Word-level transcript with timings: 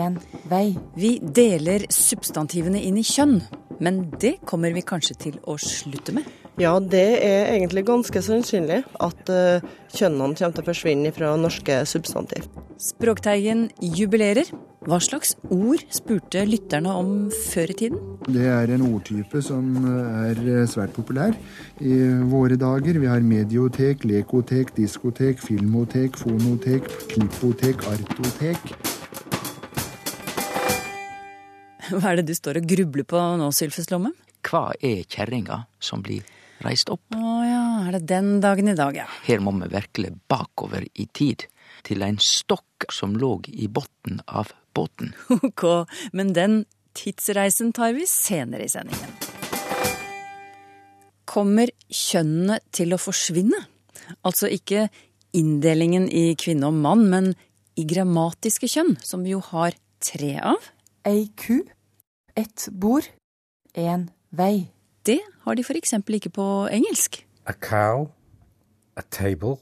én 0.00 0.18
vei. 0.50 0.74
Vi 0.96 1.18
deler 1.20 1.86
substantivene 1.92 2.82
inn 2.82 2.98
i 3.00 3.06
kjønn, 3.06 3.40
men 3.80 4.06
det 4.20 4.38
kommer 4.48 4.74
vi 4.76 4.84
kanskje 4.86 5.18
til 5.28 5.40
å 5.48 5.56
slutte 5.60 6.14
med. 6.16 6.28
Ja, 6.60 6.74
det 6.82 7.22
er 7.24 7.54
egentlig 7.54 7.86
ganske 7.88 8.20
sannsynlig 8.20 8.82
at 9.00 9.30
uh, 9.32 9.62
kjønnene 9.94 10.34
kommer 10.36 10.56
til 10.56 10.64
å 10.64 10.66
forsvinne 10.66 11.12
fra 11.16 11.30
norske 11.40 11.78
substantiv. 11.88 12.50
Språkteigen 12.80 13.70
jubilerer. 13.80 14.50
Hva 14.88 14.96
slags 15.04 15.34
ord 15.52 15.82
spurte 15.92 16.40
lytterne 16.48 16.92
om 16.96 17.10
før 17.32 17.72
i 17.72 17.76
tiden? 17.82 17.98
Det 18.24 18.46
er 18.48 18.72
en 18.72 18.84
ordtype 18.86 19.42
som 19.44 19.66
er 19.84 20.40
svært 20.72 20.94
populær 20.96 21.36
i 21.84 21.98
våre 22.30 22.56
dager. 22.60 22.96
Vi 23.02 23.10
har 23.10 23.20
mediotek, 23.20 24.08
lekotek, 24.08 24.72
diskotek, 24.76 25.40
filmotek, 25.44 26.16
fonotek, 26.16 26.88
klippotek, 27.12 27.84
artotek. 27.92 28.89
Hva 31.90 32.12
er 32.12 32.20
det 32.20 32.30
du 32.30 32.36
står 32.38 32.60
og 32.60 32.68
grubler 32.70 33.06
på 33.08 33.20
nå, 33.40 33.48
Sylfes 33.54 33.90
Lomme? 33.90 34.12
Hva 34.46 34.70
er 34.78 35.02
kjerringa 35.10 35.64
som 35.82 36.04
blir 36.06 36.22
reist 36.62 36.90
opp? 36.92 37.02
Å 37.16 37.38
ja, 37.42 37.62
er 37.88 37.96
det 37.96 38.04
den 38.12 38.36
dagen 38.44 38.70
i 38.70 38.76
dag, 38.78 38.94
ja. 38.96 39.06
Her 39.26 39.42
må 39.42 39.52
vi 39.58 39.70
virkelig 39.72 40.12
bakover 40.30 40.86
i 40.94 41.08
tid, 41.16 41.48
til 41.86 42.04
en 42.06 42.20
stokk 42.22 42.86
som 42.92 43.16
lå 43.18 43.32
i 43.50 43.66
bunnen 43.72 44.22
av 44.28 44.52
båten. 44.76 45.14
Ok, 45.50 45.66
men 46.14 46.34
den 46.36 46.62
tidsreisen 46.94 47.74
tar 47.74 47.94
vi 47.96 48.06
senere 48.08 48.66
i 48.66 48.70
sendingen. 48.70 49.18
Kommer 51.30 51.70
kjønnene 51.90 52.58
til 52.74 52.94
å 52.94 53.00
forsvinne? 53.00 53.60
Altså 54.26 54.50
ikke 54.50 54.88
inndelingen 55.36 56.08
i 56.10 56.32
kvinne 56.38 56.70
og 56.70 56.78
mann, 56.78 57.06
men 57.10 57.32
i 57.78 57.86
grammatiske 57.88 58.70
kjønn, 58.70 58.96
som 59.02 59.22
vi 59.26 59.34
jo 59.34 59.42
har 59.52 59.76
tre 60.02 60.34
av. 60.54 60.70
Ei 61.06 61.30
ku, 61.38 61.62
ett 62.36 62.68
bord, 62.72 63.06
én 63.74 64.08
vei. 64.30 64.70
Det 65.06 65.20
har 65.44 65.56
de 65.56 65.64
f.eks. 65.64 65.94
ikke 65.96 66.32
på 66.36 66.46
engelsk. 66.70 67.22
A 67.46 67.52
cow, 67.52 68.10
a 68.96 69.02
table, 69.10 69.56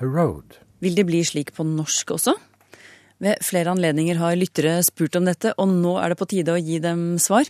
a 0.00 0.04
road. 0.04 0.60
Vil 0.80 0.96
det 0.96 1.06
bli 1.08 1.24
slik 1.24 1.52
på 1.56 1.66
norsk 1.66 2.14
også? 2.16 2.36
Ved 3.20 3.42
flere 3.44 3.74
anledninger 3.74 4.16
har 4.16 4.38
lyttere 4.38 4.78
spurt 4.86 5.18
om 5.18 5.26
dette, 5.28 5.52
og 5.60 5.68
nå 5.68 5.98
er 6.00 6.12
det 6.12 6.16
på 6.22 6.28
tide 6.30 6.54
å 6.54 6.60
gi 6.60 6.78
dem 6.80 7.18
svar. 7.20 7.44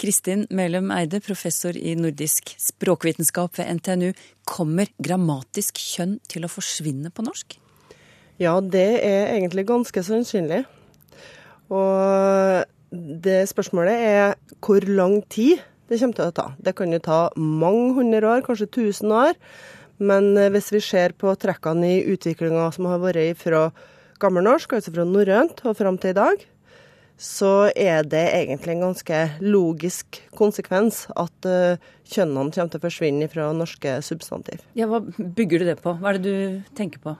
Kristin 0.00 0.42
Melum 0.50 0.90
Eide, 0.90 1.20
professor 1.22 1.76
i 1.78 1.94
nordisk 1.94 2.50
språkvitenskap 2.58 3.60
ved 3.60 3.78
NTNU. 3.78 4.08
Kommer 4.42 4.90
grammatisk 4.98 5.78
kjønn 5.78 6.16
til 6.26 6.48
å 6.48 6.50
forsvinne 6.50 7.14
på 7.14 7.22
norsk? 7.28 7.60
Ja, 8.42 8.58
det 8.58 8.88
er 9.06 9.36
egentlig 9.36 9.68
ganske 9.68 10.02
sannsynlig. 10.02 10.64
Og 11.70 12.73
det 13.24 13.44
spørsmålet 13.50 14.08
er 14.08 14.36
hvor 14.64 14.84
lang 14.88 15.20
tid 15.32 15.62
det 15.90 16.00
kommer 16.00 16.16
til 16.16 16.30
å 16.30 16.34
ta. 16.34 16.46
Det 16.64 16.74
kan 16.78 16.92
jo 16.94 17.00
ta 17.02 17.20
mange 17.36 17.92
hundre 17.98 18.30
år, 18.36 18.44
kanskje 18.46 18.70
tusen 18.72 19.12
år. 19.12 19.36
Men 20.02 20.32
eh, 20.40 20.50
hvis 20.54 20.72
vi 20.74 20.80
ser 20.82 21.14
på 21.18 21.34
trekkene 21.38 21.90
i 21.98 22.06
utviklinga 22.14 22.70
som 22.74 22.88
har 22.90 23.02
vært 23.02 23.38
fra 23.38 23.68
gammelnorsk, 24.22 24.76
altså 24.78 24.94
fra 24.94 25.06
norrønt 25.06 25.62
og 25.66 25.76
fram 25.78 25.98
til 26.00 26.14
i 26.14 26.18
dag, 26.18 26.44
så 27.20 27.70
er 27.78 28.06
det 28.10 28.24
egentlig 28.34 28.74
en 28.74 28.88
ganske 28.88 29.18
logisk 29.44 30.18
konsekvens 30.34 31.04
at 31.14 31.46
uh, 31.46 31.78
kjønnene 32.10 32.50
kommer 32.50 32.72
til 32.72 32.80
å 32.80 32.82
forsvinne 32.82 33.28
fra 33.30 33.52
norske 33.54 34.00
substantiv. 34.02 34.64
Ja, 34.74 34.88
Hva 34.90 34.98
bygger 35.04 35.62
du 35.62 35.68
det 35.68 35.76
på? 35.84 35.94
Hva 36.00 36.10
er 36.10 36.18
det 36.18 36.32
du 36.32 36.74
tenker 36.74 37.02
på? 37.04 37.14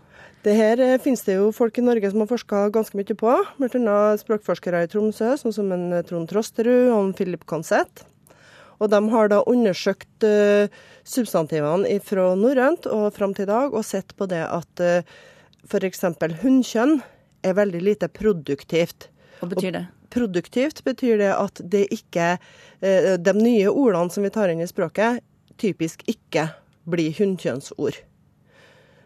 Det 0.44 0.52
her 0.58 0.80
uh, 0.80 0.98
finnes 1.00 1.22
det 1.24 1.38
jo 1.38 1.52
folk 1.56 1.78
i 1.80 1.84
Norge 1.84 2.10
som 2.12 2.20
har 2.20 2.28
forska 2.28 2.66
ganske 2.74 2.98
mye 2.98 3.16
på. 3.16 3.36
bl.a. 3.60 4.00
språkforskere 4.20 4.82
i 4.84 4.90
Tromsø, 4.92 5.30
sånn 5.40 5.54
som 5.56 5.72
en 5.72 5.86
Trond 6.04 6.28
Trosterud 6.28 6.90
og 6.92 7.14
Philip 7.16 7.46
Consett. 7.48 8.04
Og 8.82 8.90
de 8.92 9.00
har 9.14 9.30
da 9.32 9.40
undersøkt 9.48 10.26
uh, 10.28 10.68
substantivene 11.08 11.96
fra 12.04 12.32
norrønt 12.36 12.88
og 12.90 13.08
fram 13.16 13.32
til 13.36 13.48
i 13.48 13.52
dag, 13.54 13.72
og 13.72 13.86
sett 13.88 14.12
på 14.18 14.28
det 14.28 14.42
at 14.44 14.84
f.eks. 15.64 16.04
hunnkjønn 16.42 16.98
er 17.44 17.56
veldig 17.56 17.80
lite 17.84 18.08
produktivt. 18.12 19.08
Hva 19.40 19.48
betyr 19.52 19.76
det? 19.78 19.84
Og 19.88 20.14
produktivt 20.14 20.84
betyr 20.86 21.18
det 21.18 21.32
at 21.34 21.60
det 21.72 21.88
ikke 21.90 22.36
De 22.80 23.32
nye 23.34 23.70
ordene 23.72 24.12
som 24.12 24.22
vi 24.22 24.30
tar 24.30 24.52
inn 24.52 24.60
i 24.62 24.68
språket, 24.68 25.24
typisk 25.58 26.04
ikke 26.10 26.50
blir 26.88 27.16
hunnkjønnsord. 27.16 28.04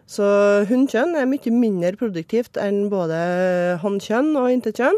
Så 0.08 0.24
hunnkjønn 0.70 1.12
er 1.20 1.28
mye 1.28 1.52
mindre 1.52 1.92
produktivt 2.00 2.56
enn 2.60 2.86
både 2.92 3.18
hannkjønn 3.82 4.32
og 4.40 4.48
intetkjønn. 4.54 4.96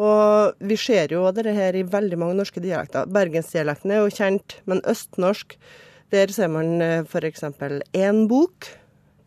Og 0.00 0.60
vi 0.64 0.76
ser 0.78 1.12
jo 1.12 1.24
dette 1.34 1.52
her 1.52 1.76
i 1.76 1.82
veldig 1.84 2.18
mange 2.20 2.38
norske 2.38 2.62
dialekter. 2.62 3.10
Bergensdialekten 3.10 3.92
er 3.92 4.04
jo 4.04 4.12
kjent, 4.14 4.60
men 4.70 4.84
østnorsk, 4.88 5.56
der 6.14 6.30
ser 6.32 6.48
man 6.50 6.78
f.eks. 7.02 7.44
én 7.92 8.24
bok, 8.30 8.70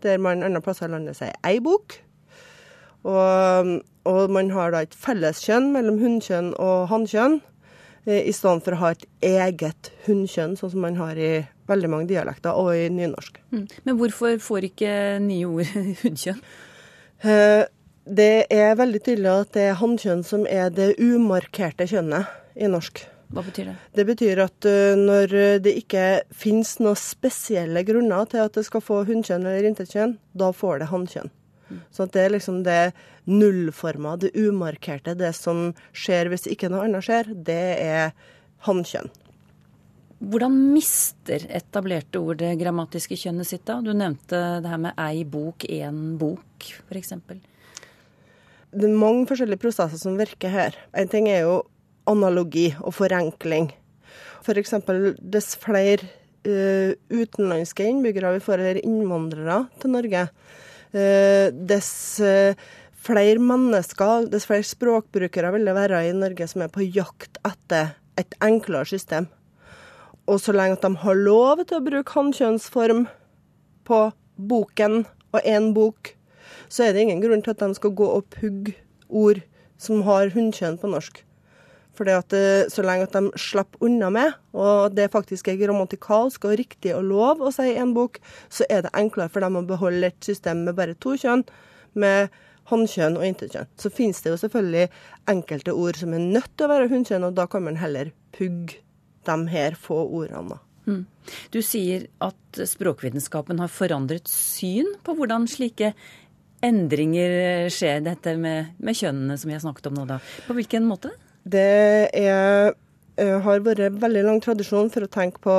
der 0.03 0.17
man 0.17 0.43
andre 0.43 0.63
plasser 0.63 0.87
i 0.87 0.95
landet 0.95 1.19
sier 1.19 1.35
ei 1.45 1.59
bok. 1.63 1.99
Og, 3.03 3.79
og 4.07 4.31
man 4.31 4.51
har 4.55 4.71
da 4.71 4.83
et 4.83 4.95
felleskjønn 4.95 5.73
mellom 5.75 5.99
hunnkjønn 5.99 6.53
og 6.55 6.87
hannkjønn, 6.91 7.41
i 8.07 8.33
stedet 8.35 8.63
for 8.65 8.75
å 8.75 8.81
ha 8.81 8.89
et 8.95 9.05
eget 9.23 9.91
hunnkjønn, 10.07 10.57
sånn 10.59 10.73
som 10.73 10.81
man 10.83 10.97
har 10.99 11.19
i 11.19 11.43
veldig 11.69 11.90
mange 11.91 12.09
dialekter, 12.09 12.57
og 12.57 12.75
i 12.75 12.90
nynorsk. 12.91 13.40
Mm. 13.53 13.63
Men 13.85 13.97
hvorfor 14.00 14.35
får 14.44 14.69
ikke 14.72 14.91
nye 15.24 15.47
ord 15.47 15.72
hunnkjønn? 16.03 16.44
Eh, 17.24 17.63
det 18.03 18.46
er 18.51 18.75
veldig 18.75 19.00
tydelig 19.00 19.31
at 19.31 19.56
det 19.56 19.66
er 19.69 19.79
hannkjønn 19.79 20.24
som 20.28 20.44
er 20.50 20.74
det 20.75 20.94
umarkerte 21.00 21.88
kjønnet 21.88 22.59
i 22.59 22.68
norsk. 22.68 23.06
Hva 23.34 23.41
betyr 23.41 23.69
det? 23.72 23.75
Det 23.97 24.03
betyr 24.06 24.41
at 24.44 24.68
uh, 24.68 25.00
når 25.00 25.31
det 25.66 25.72
ikke 25.79 26.03
finnes 26.38 26.75
noen 26.84 27.00
spesielle 27.00 27.81
grunner 27.88 28.28
til 28.30 28.44
at 28.44 28.59
det 28.59 28.66
skal 28.68 28.84
få 28.84 29.00
hunnkjønn 29.07 29.47
eller 29.47 29.66
intetkjønn, 29.72 30.18
da 30.38 30.51
får 30.53 30.84
det 30.84 30.90
hannkjønn. 30.91 31.31
Mm. 31.72 31.80
Så 31.95 32.06
det 32.13 32.22
er 32.22 32.35
liksom 32.35 32.62
det 32.68 32.81
nullforma, 33.25 34.18
det 34.22 34.35
umarkerte, 34.35 35.16
det 35.18 35.31
som 35.38 35.72
skjer 35.95 36.30
hvis 36.30 36.45
ikke 36.51 36.69
noe 36.69 36.85
annet 36.85 37.07
skjer, 37.07 37.31
det 37.34 37.63
er 37.81 38.13
hannkjønn. 38.68 39.09
Hvordan 40.23 40.53
mister 40.72 41.44
etablerte 41.51 42.22
ord 42.23 42.39
det 42.39 42.53
grammatiske 42.61 43.17
kjønnet 43.19 43.50
sitt 43.50 43.66
da? 43.67 43.81
Du 43.84 43.91
nevnte 43.91 44.39
det 44.63 44.69
her 44.72 44.79
med 44.79 45.00
ei 45.01 45.25
bok, 45.28 45.66
én 45.67 46.13
bok, 46.19 46.67
f.eks. 46.88 47.11
Det 48.73 48.88
er 48.88 48.95
mange 48.95 49.28
forskjellige 49.28 49.59
prosesser 49.59 50.00
som 50.00 50.16
virker 50.17 50.53
her. 50.53 50.78
En 50.95 51.12
ting 51.12 51.28
er 51.28 51.44
jo 51.44 51.57
analogi 52.09 52.69
og 52.79 52.95
forenkling. 52.95 53.67
F.eks. 54.45 54.78
For 54.88 55.12
dess 55.19 55.57
flere 55.59 56.07
uh, 56.47 56.95
utenlandske 57.12 57.89
innbyggere 57.91 58.38
vi 58.38 58.45
får, 58.47 58.63
eller 58.63 58.81
innvandrere 58.83 59.59
til 59.83 59.95
Norge, 59.97 60.25
uh, 60.95 61.45
dess 61.51 61.94
uh, 62.23 62.56
flere 63.03 63.44
mennesker, 63.44 64.31
dess 64.31 64.47
flere 64.47 64.72
språkbrukere 64.72 65.51
vil 65.57 65.67
det 65.67 65.75
være 65.75 66.06
i 66.07 66.16
Norge 66.16 66.47
som 66.47 66.63
er 66.63 66.72
på 66.72 66.88
jakt 66.88 67.44
etter 67.44 67.97
et 68.19 68.39
enklere 68.45 68.88
system. 68.88 69.27
Og 70.31 70.39
så 70.39 70.55
lenge 70.55 70.77
at 70.77 70.85
de 70.85 70.95
har 71.03 71.19
lov 71.19 71.65
til 71.67 71.79
å 71.79 71.83
bruke 71.83 72.15
hannkjønnsform 72.15 73.07
på 73.87 73.99
boken 74.39 75.03
og 75.33 75.41
én 75.49 75.73
bok, 75.75 76.13
så 76.71 76.87
er 76.87 76.93
det 76.93 77.03
ingen 77.03 77.21
grunn 77.23 77.43
til 77.43 77.53
at 77.53 77.63
de 77.63 77.75
skal 77.75 77.93
gå 77.97 78.07
og 78.07 78.29
pugge 78.31 78.77
ord 79.09 79.41
som 79.81 80.03
har 80.07 80.31
hunnkjønn 80.33 80.79
på 80.79 80.91
norsk. 80.91 81.19
Fordi 81.93 82.13
at 82.15 82.33
Så 82.71 82.81
lenge 82.81 83.05
at 83.05 83.13
de 83.13 83.29
slipper 83.37 83.83
unna 83.85 84.09
med, 84.09 84.33
og 84.53 84.95
det 84.95 85.11
faktisk 85.11 85.47
er 85.47 85.59
grammatikalsk 85.59 86.45
og 86.45 86.57
riktig 86.57 86.95
og 86.95 87.03
lov 87.03 87.41
å 87.41 87.51
si 87.53 87.75
en 87.75 87.93
bok, 87.93 88.17
så 88.49 88.65
er 88.69 88.81
det 88.81 88.95
enklere 88.97 89.29
for 89.29 89.41
dem 89.41 89.59
å 89.59 89.67
beholde 89.67 90.07
et 90.09 90.25
system 90.25 90.65
med 90.65 90.75
bare 90.75 90.95
to 90.95 91.13
kjønn, 91.13 91.43
med 91.93 92.33
hannkjønn 92.71 93.19
og 93.19 93.27
intetkjønn. 93.27 93.69
Så 93.77 93.91
finnes 93.93 94.23
det 94.23 94.33
jo 94.33 94.39
selvfølgelig 94.41 94.89
enkelte 95.29 95.75
ord 95.75 95.99
som 95.99 96.15
er 96.15 96.23
nødt 96.23 96.49
til 96.57 96.65
å 96.65 96.73
være 96.73 96.89
hunnkjønn, 96.89 97.27
og 97.27 97.35
da 97.37 97.45
kan 97.45 97.67
man 97.67 97.77
heller 97.77 98.09
pugge 98.33 98.82
de 99.29 99.37
her 99.53 99.77
få 99.79 100.01
ordene. 100.05 100.59
Mm. 100.83 101.05
Du 101.53 101.61
sier 101.63 102.07
at 102.23 102.59
språkvitenskapen 102.67 103.61
har 103.63 103.71
forandret 103.71 104.27
syn 104.27 104.89
på 105.05 105.15
hvordan 105.15 105.47
slike 105.47 105.93
endringer 106.63 107.67
skjer, 107.71 108.03
dette 108.03 108.35
med, 108.39 108.73
med 108.83 108.95
kjønnene 108.95 109.37
som 109.39 109.51
vi 109.51 109.55
har 109.55 109.63
snakket 109.63 109.89
om 109.91 109.97
nå, 109.99 110.07
da. 110.07 110.19
På 110.47 110.55
hvilken 110.55 110.87
måte? 110.87 111.11
Det 111.43 111.67
er 112.15 112.73
har 113.17 113.61
vært 113.61 113.99
veldig 114.01 114.23
lang 114.25 114.39
tradisjon 114.41 114.87
for 114.89 115.05
å 115.05 115.11
tenke 115.11 115.37
på 115.43 115.55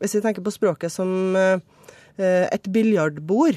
Hvis 0.00 0.16
vi 0.16 0.20
tenker 0.24 0.44
på 0.44 0.52
språket 0.52 0.92
som 0.92 1.36
et 2.20 2.66
biljardbord 2.72 3.56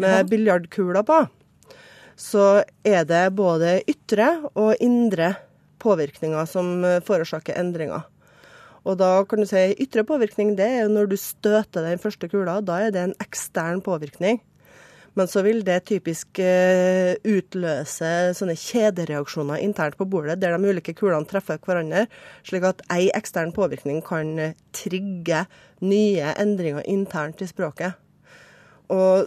med 0.00 0.28
biljardkuler 0.28 1.04
på, 1.04 1.18
så 2.16 2.62
er 2.84 3.04
det 3.08 3.22
både 3.36 3.78
ytre 3.88 4.28
og 4.52 4.80
indre 4.80 5.34
påvirkninger 5.80 6.48
som 6.48 6.84
forårsaker 7.04 7.56
endringer. 7.60 8.04
Og 8.88 8.96
da 9.00 9.10
kan 9.28 9.42
du 9.42 9.48
si 9.48 9.60
ytre 9.82 10.04
påvirkning, 10.08 10.54
det 10.58 10.66
er 10.66 10.78
jo 10.84 10.92
når 10.94 11.10
du 11.10 11.16
støter 11.20 11.84
den 11.84 12.00
første 12.00 12.30
kula. 12.32 12.60
Da 12.64 12.78
er 12.86 12.94
det 12.94 13.02
en 13.02 13.18
ekstern 13.22 13.82
påvirkning. 13.84 14.40
Men 15.18 15.26
så 15.26 15.42
vil 15.42 15.64
det 15.66 15.80
typisk 15.90 16.38
eh, 16.38 17.16
utløse 17.26 18.10
sånne 18.38 18.54
kjedereaksjoner 18.54 19.58
internt 19.64 19.98
på 19.98 20.06
bordet, 20.08 20.38
der 20.38 20.54
de 20.54 20.70
ulike 20.70 20.94
kulene 20.96 21.26
treffer 21.28 21.58
hverandre, 21.66 22.04
slik 22.46 22.68
at 22.68 22.84
ei 22.94 23.08
ekstern 23.16 23.50
påvirkning 23.56 23.98
kan 24.06 24.36
eh, 24.38 24.54
trigge 24.76 25.42
nye 25.82 26.30
endringer 26.38 26.86
internt 26.86 27.42
i 27.42 27.50
språket. 27.50 27.98
Og 28.90 29.26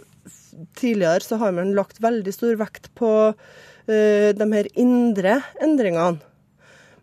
tidligere 0.78 1.24
så 1.24 1.38
har 1.42 1.52
man 1.56 1.74
lagt 1.76 2.00
veldig 2.04 2.32
stor 2.32 2.56
vekt 2.60 2.90
på 2.98 3.10
uh, 3.32 4.28
de 4.36 4.46
her 4.52 4.68
indre 4.80 5.38
endringene. 5.62 6.20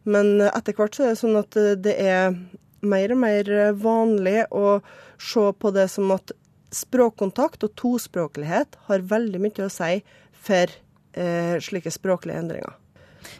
Men 0.04 0.42
etter 0.48 0.76
hvert 0.78 0.98
så 0.98 1.06
er 1.06 1.14
det 1.14 1.22
sånn 1.22 1.40
at 1.40 1.58
eh, 1.60 1.78
det 1.78 1.96
er 2.02 2.36
mer 2.82 3.14
og 3.14 3.22
mer 3.22 3.52
vanlig 3.78 4.40
å 4.50 4.80
se 5.22 5.44
på 5.54 5.72
det 5.76 5.88
som 5.94 6.14
at 6.16 6.34
språkkontakt 6.74 7.66
og 7.68 7.76
tospråklighet 7.80 8.78
har 8.88 9.10
veldig 9.12 9.42
mye 9.44 9.66
å 9.66 9.72
si 9.72 10.00
for 10.42 10.72
eh, 11.14 11.58
slike 11.62 11.92
språklige 11.94 12.40
endringer. 12.42 12.78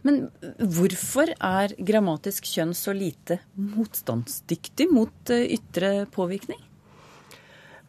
Men 0.06 0.28
hvorfor 0.60 1.32
er 1.34 1.74
grammatisk 1.82 2.46
kjønn 2.50 2.74
så 2.78 2.94
lite 2.94 3.40
motstandsdyktig 3.56 4.90
mot 4.94 5.34
eh, 5.34 5.48
ytre 5.58 6.06
påvirkning? 6.14 6.60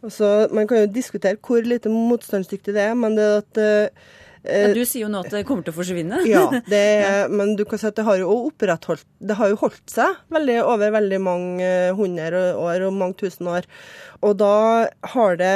Altså, 0.03 0.49
man 0.51 0.67
kan 0.67 0.83
jo 0.83 0.95
diskutere 0.95 1.39
hvor 1.39 1.63
lite 1.67 1.93
motstandsdyktig 1.93 2.75
det 2.75 2.87
er, 2.89 2.97
men 2.99 3.19
det 3.19 3.29
at 3.43 3.61
eh, 3.63 4.07
Ja, 4.43 4.73
du 4.75 4.83
sier 4.83 5.05
jo 5.05 5.11
nå 5.13 5.21
at 5.23 5.31
det 5.31 5.45
kommer 5.47 5.63
til 5.67 5.75
å 5.75 5.77
forsvinne. 5.77 6.23
Ja, 6.27 6.47
det 6.73 7.29
men 7.31 7.55
du 7.59 7.63
kan 7.69 7.79
si 7.79 7.87
at 7.87 7.99
det 7.99 8.07
har 8.07 8.19
jo 8.19 8.31
opprettholdt 8.49 9.07
Det 9.23 9.37
har 9.39 9.53
jo 9.53 9.61
holdt 9.61 9.93
seg 9.93 10.17
veldig 10.35 10.57
over 10.65 10.97
veldig 10.97 11.21
mange 11.23 11.69
hundre 11.99 12.43
år 12.59 12.89
og 12.89 12.97
mange 12.99 13.21
tusen 13.23 13.51
år. 13.53 13.69
Og 14.23 14.35
da 14.43 14.57
har 15.15 15.39
det, 15.39 15.55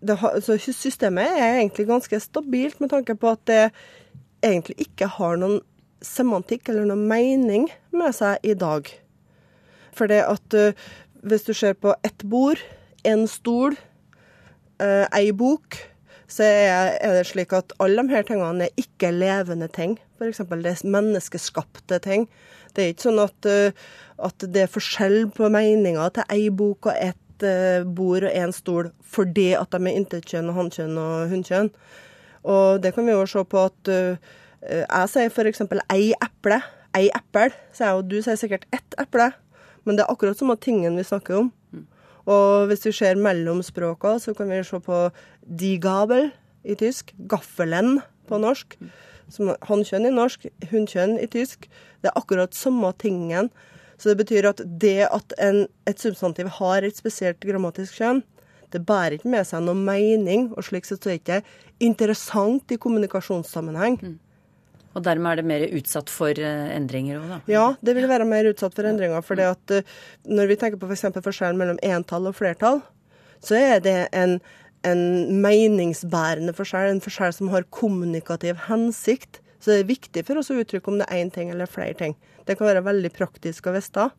det 0.00 0.18
har, 0.22 0.40
så 0.44 0.56
Systemet 0.56 1.36
er 1.36 1.60
egentlig 1.60 1.88
ganske 1.90 2.20
stabilt 2.22 2.80
med 2.80 2.94
tanke 2.94 3.16
på 3.18 3.34
at 3.36 3.44
det 3.50 3.62
egentlig 4.44 4.88
ikke 4.88 5.08
har 5.18 5.38
noen 5.40 5.60
semantikk 6.04 6.68
eller 6.68 6.88
noen 6.88 7.06
mening 7.08 7.68
med 7.94 8.14
seg 8.16 8.44
i 8.44 8.54
dag. 8.58 8.88
For 9.94 10.10
det 10.10 10.20
at 10.26 10.56
eh, 10.58 10.76
hvis 11.24 11.46
du 11.46 11.54
ser 11.56 11.76
på 11.80 11.94
ett 12.04 12.24
bord, 12.28 12.60
en 13.04 13.26
stol, 13.30 13.76
eh, 14.82 15.04
ei 15.16 15.30
bok, 15.32 15.78
så 16.30 16.46
er, 16.46 16.94
det 17.16 17.26
slik 17.28 17.52
at 17.56 17.74
alle 17.82 18.02
de 18.02 18.14
her 18.14 18.24
tingene 18.26 18.68
er 18.68 18.80
ikke 18.80 19.12
levende 19.12 19.68
ting. 19.68 19.98
F.eks. 20.18 20.40
det 20.48 20.72
er 20.72 20.88
menneskeskapte 20.88 21.98
ting. 22.04 22.28
Det 22.74 22.84
er 22.84 22.94
ikke 22.94 23.08
sånn 23.08 23.20
at, 23.22 23.48
eh, 23.48 23.76
at 24.24 24.46
det 24.54 24.64
er 24.64 24.72
forskjell 24.72 25.28
på 25.34 25.50
meninger 25.52 26.14
til 26.16 26.32
ei 26.32 26.48
bok 26.50 26.88
og 26.90 26.96
ett 26.96 27.44
eh, 27.46 27.84
bord 27.84 28.26
og 28.26 28.32
én 28.32 28.54
stol 28.56 28.90
fordi 29.14 29.52
at 29.58 29.74
de 29.74 29.82
er 29.82 30.00
intetkjønn 30.00 30.50
og 30.50 30.58
hannkjønn 30.58 30.96
og 30.98 31.28
hunnkjønn. 31.34 31.70
Og 32.44 32.80
det 32.82 32.94
kan 32.96 33.06
vi 33.06 33.14
jo 33.14 33.26
se 33.30 33.44
på 33.44 33.66
at 33.68 33.92
eh, 33.92 34.32
jeg 34.64 35.12
sier 35.12 35.30
f.eks. 35.30 35.66
ei 35.92 36.12
eple. 36.16 36.62
Ei 36.94 37.08
eppel, 37.10 37.52
sier 37.74 37.90
jeg, 37.90 37.98
og 37.98 38.08
du 38.10 38.20
sier 38.22 38.38
sikkert 38.38 38.66
ett 38.74 38.96
eple. 39.02 39.32
Men 39.84 39.98
det 39.98 40.04
er 40.04 40.12
akkurat 40.12 40.38
samme 40.38 40.56
tingen 40.56 40.96
vi 40.96 41.04
snakker 41.04 41.42
om. 41.42 41.52
Og 42.30 42.70
hvis 42.70 42.86
vi 42.88 42.94
ser 42.96 43.20
mellom 43.20 43.60
språka, 43.64 44.16
så 44.18 44.34
kan 44.36 44.48
vi 44.48 44.62
se 44.64 44.80
på 44.80 45.00
die 45.44 45.76
Gabel 45.82 46.30
i 46.64 46.76
tysk, 46.80 47.12
gaffelen 47.28 47.98
på 48.28 48.40
norsk, 48.40 48.78
som 49.32 49.52
hannkjønn 49.68 50.08
i 50.08 50.14
norsk, 50.14 50.46
hunnkjønn 50.70 51.18
i 51.20 51.28
tysk. 51.28 51.68
Det 52.00 52.10
er 52.10 52.18
akkurat 52.20 52.56
samme 52.56 52.92
tingen. 53.00 53.50
Så 54.00 54.10
det 54.10 54.24
betyr 54.24 54.48
at 54.48 54.62
det 54.64 55.04
at 55.06 55.36
en, 55.42 55.66
et 55.88 56.00
substantiv 56.00 56.48
har 56.58 56.84
et 56.84 56.96
spesielt 56.96 57.44
grammatisk 57.44 58.00
kjønn, 58.00 58.24
det 58.74 58.82
bærer 58.88 59.14
ikke 59.14 59.30
med 59.30 59.46
seg 59.46 59.62
noe 59.62 59.78
mening, 59.78 60.48
og 60.56 60.66
slik 60.66 60.88
sett 60.88 61.04
er 61.06 61.12
det 61.12 61.20
ikke 61.20 61.36
interessant 61.86 62.72
i 62.74 62.78
kommunikasjonssammenheng. 62.80 64.00
Og 64.94 65.02
dermed 65.02 65.32
er 65.32 65.40
det 65.40 65.46
mer 65.48 65.64
utsatt 65.74 66.10
for 66.12 66.38
eh, 66.38 66.66
endringer 66.74 67.18
òg, 67.18 67.30
da. 67.32 67.38
Ja, 67.50 67.64
det 67.82 67.96
vil 67.96 68.06
være 68.10 68.26
mer 68.28 68.46
utsatt 68.50 68.76
for 68.76 68.86
endringer. 68.86 69.24
For 69.26 69.38
det 69.38 69.48
at 69.50 69.74
eh, 69.74 69.94
når 70.30 70.52
vi 70.52 70.58
tenker 70.60 70.78
på 70.80 70.90
f.eks. 70.90 71.08
For 71.16 71.24
forskjellen 71.26 71.58
mellom 71.58 71.80
entall 71.82 72.30
og 72.30 72.36
flertall, 72.38 72.82
så 73.44 73.58
er 73.58 73.82
det 73.84 73.96
en, 74.16 74.38
en 74.86 75.02
meningsbærende 75.42 76.54
forskjell, 76.56 76.92
en 76.92 77.02
forskjell 77.04 77.34
som 77.36 77.50
har 77.52 77.66
kommunikativ 77.74 78.62
hensikt. 78.68 79.40
Så 79.58 79.72
det 79.72 79.80
er 79.80 79.90
viktig 79.90 80.26
for 80.28 80.38
oss 80.38 80.52
å 80.52 80.58
uttrykke 80.60 80.92
om 80.92 81.00
det 81.00 81.08
er 81.08 81.24
én 81.24 81.32
ting 81.34 81.50
eller 81.50 81.70
flere 81.70 81.96
ting. 81.98 82.14
Det 82.46 82.58
kan 82.58 82.68
være 82.68 82.84
veldig 82.86 83.10
praktisk 83.16 83.66
å 83.66 83.74
vite. 83.74 84.10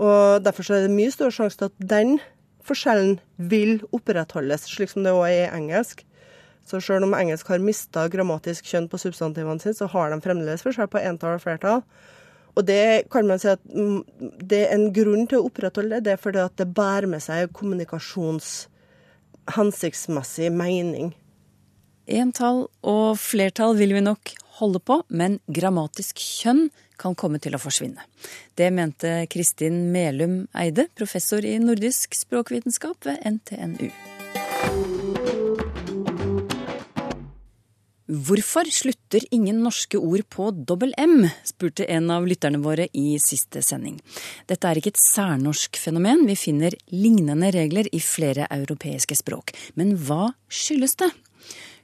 Og 0.00 0.42
derfor 0.42 0.66
så 0.66 0.78
er 0.78 0.86
det 0.86 0.94
mye 0.94 1.12
større 1.12 1.34
sjanse 1.34 1.60
til 1.60 1.68
at 1.68 1.86
den 1.92 2.16
forskjellen 2.64 3.18
vil 3.36 3.82
opprettholdes, 3.94 4.64
slik 4.70 4.90
som 4.90 5.04
det 5.04 5.12
òg 5.12 5.26
er 5.28 5.40
i 5.42 5.52
engelsk. 5.58 6.06
Så 6.64 6.80
selv 6.80 7.04
om 7.04 7.14
engelsk 7.16 7.48
har 7.52 7.60
mista 7.62 8.08
grammatisk 8.12 8.64
kjønn 8.70 8.88
på 8.88 8.98
substantivene 9.02 9.60
sine, 9.60 9.74
så 9.76 9.86
har 9.92 10.06
de 10.10 10.24
fremdeles 10.24 10.64
forskjell 10.64 10.92
på 10.92 11.02
entall 11.04 11.34
og 11.38 11.44
flertall. 11.44 11.80
Og 12.54 12.62
det 12.68 12.84
kan 13.10 13.26
man 13.28 13.38
si 13.42 13.48
at 13.50 13.62
mm, 13.66 14.00
det 14.40 14.60
er 14.68 14.74
en 14.76 14.92
grunn 14.94 15.26
til 15.28 15.38
å 15.40 15.46
opprettholde 15.48 15.94
det, 15.98 16.04
det 16.06 16.12
er 16.14 16.20
fordi 16.22 16.40
at 16.44 16.56
det 16.60 16.76
bærer 16.76 17.08
med 17.10 17.20
seg 17.24 17.52
kommunikasjonshensiktsmessig 17.58 20.48
mening. 20.54 21.06
Entall 22.06 22.68
og 22.84 23.18
flertall 23.18 23.76
vil 23.78 23.94
vi 23.96 24.00
nok 24.04 24.30
holde 24.60 24.78
på, 24.78 25.02
men 25.08 25.40
grammatisk 25.50 26.18
kjønn 26.20 26.70
kan 27.00 27.14
komme 27.18 27.38
til 27.42 27.54
å 27.56 27.62
forsvinne. 27.62 28.00
Det 28.54 28.70
mente 28.70 29.26
Kristin 29.32 29.92
Melum 29.94 30.46
Eide, 30.54 30.86
professor 30.94 31.40
i 31.42 31.58
nordisk 31.58 32.14
språkvitenskap 32.14 33.04
ved 33.08 33.18
NTNU. 33.26 34.13
Hvorfor 38.04 38.68
slutter 38.68 39.22
ingen 39.32 39.62
norske 39.64 39.96
ord 39.96 40.26
på 40.28 40.50
dobbel 40.52 40.90
M, 41.00 41.22
spurte 41.40 41.86
en 41.88 42.10
av 42.12 42.26
lytterne 42.28 42.58
våre 42.60 42.84
i 42.92 43.14
siste 43.16 43.62
sending. 43.64 43.94
Dette 44.44 44.68
er 44.68 44.76
ikke 44.76 44.92
et 44.92 45.00
særnorsk 45.00 45.80
fenomen, 45.80 46.26
vi 46.28 46.36
finner 46.36 46.76
lignende 46.92 47.48
regler 47.56 47.88
i 47.96 48.02
flere 48.04 48.44
europeiske 48.52 49.16
språk. 49.16 49.54
Men 49.80 49.94
hva 49.96 50.34
skyldes 50.52 50.98
det? 51.00 51.08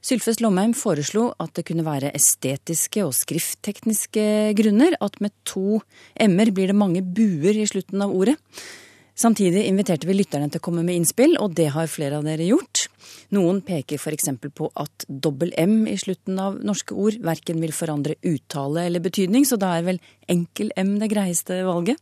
Sylfes 0.05 0.43
Lomheim 0.45 0.77
foreslo 0.77 1.31
at 1.41 1.55
det 1.57 1.65
kunne 1.71 1.89
være 1.89 2.13
estetiske 2.13 3.01
og 3.07 3.17
skrifttekniske 3.17 4.29
grunner 4.61 5.01
at 5.01 5.17
med 5.25 5.33
to 5.49 5.81
m-er 6.21 6.53
blir 6.53 6.69
det 6.69 6.77
mange 6.77 7.01
buer 7.01 7.57
i 7.57 7.69
slutten 7.69 8.05
av 8.05 8.13
ordet. 8.13 8.37
Samtidig 9.17 9.65
inviterte 9.73 10.09
vi 10.09 10.21
lytterne 10.21 10.53
til 10.53 10.61
å 10.61 10.69
komme 10.69 10.85
med 10.85 11.01
innspill, 11.01 11.39
og 11.41 11.57
det 11.57 11.73
har 11.73 11.89
flere 11.89 12.21
av 12.21 12.29
dere 12.29 12.45
gjort. 12.53 12.90
Noen 13.37 13.61
peker 13.67 14.01
f.eks. 14.01 14.31
på 14.55 14.71
at 14.81 15.07
dobbel 15.09 15.53
M 15.59 15.85
i 15.91 15.97
slutten 16.01 16.39
av 16.43 16.59
norske 16.65 16.95
ord 16.95 17.19
verken 17.25 17.61
vil 17.63 17.75
forandre 17.75 18.17
uttale 18.27 18.87
eller 18.89 19.03
betydning, 19.05 19.47
så 19.47 19.59
da 19.61 19.75
er 19.79 19.87
vel 19.87 20.01
enkel 20.31 20.73
M 20.79 20.97
det 21.01 21.11
greieste 21.13 21.61
valget. 21.67 22.01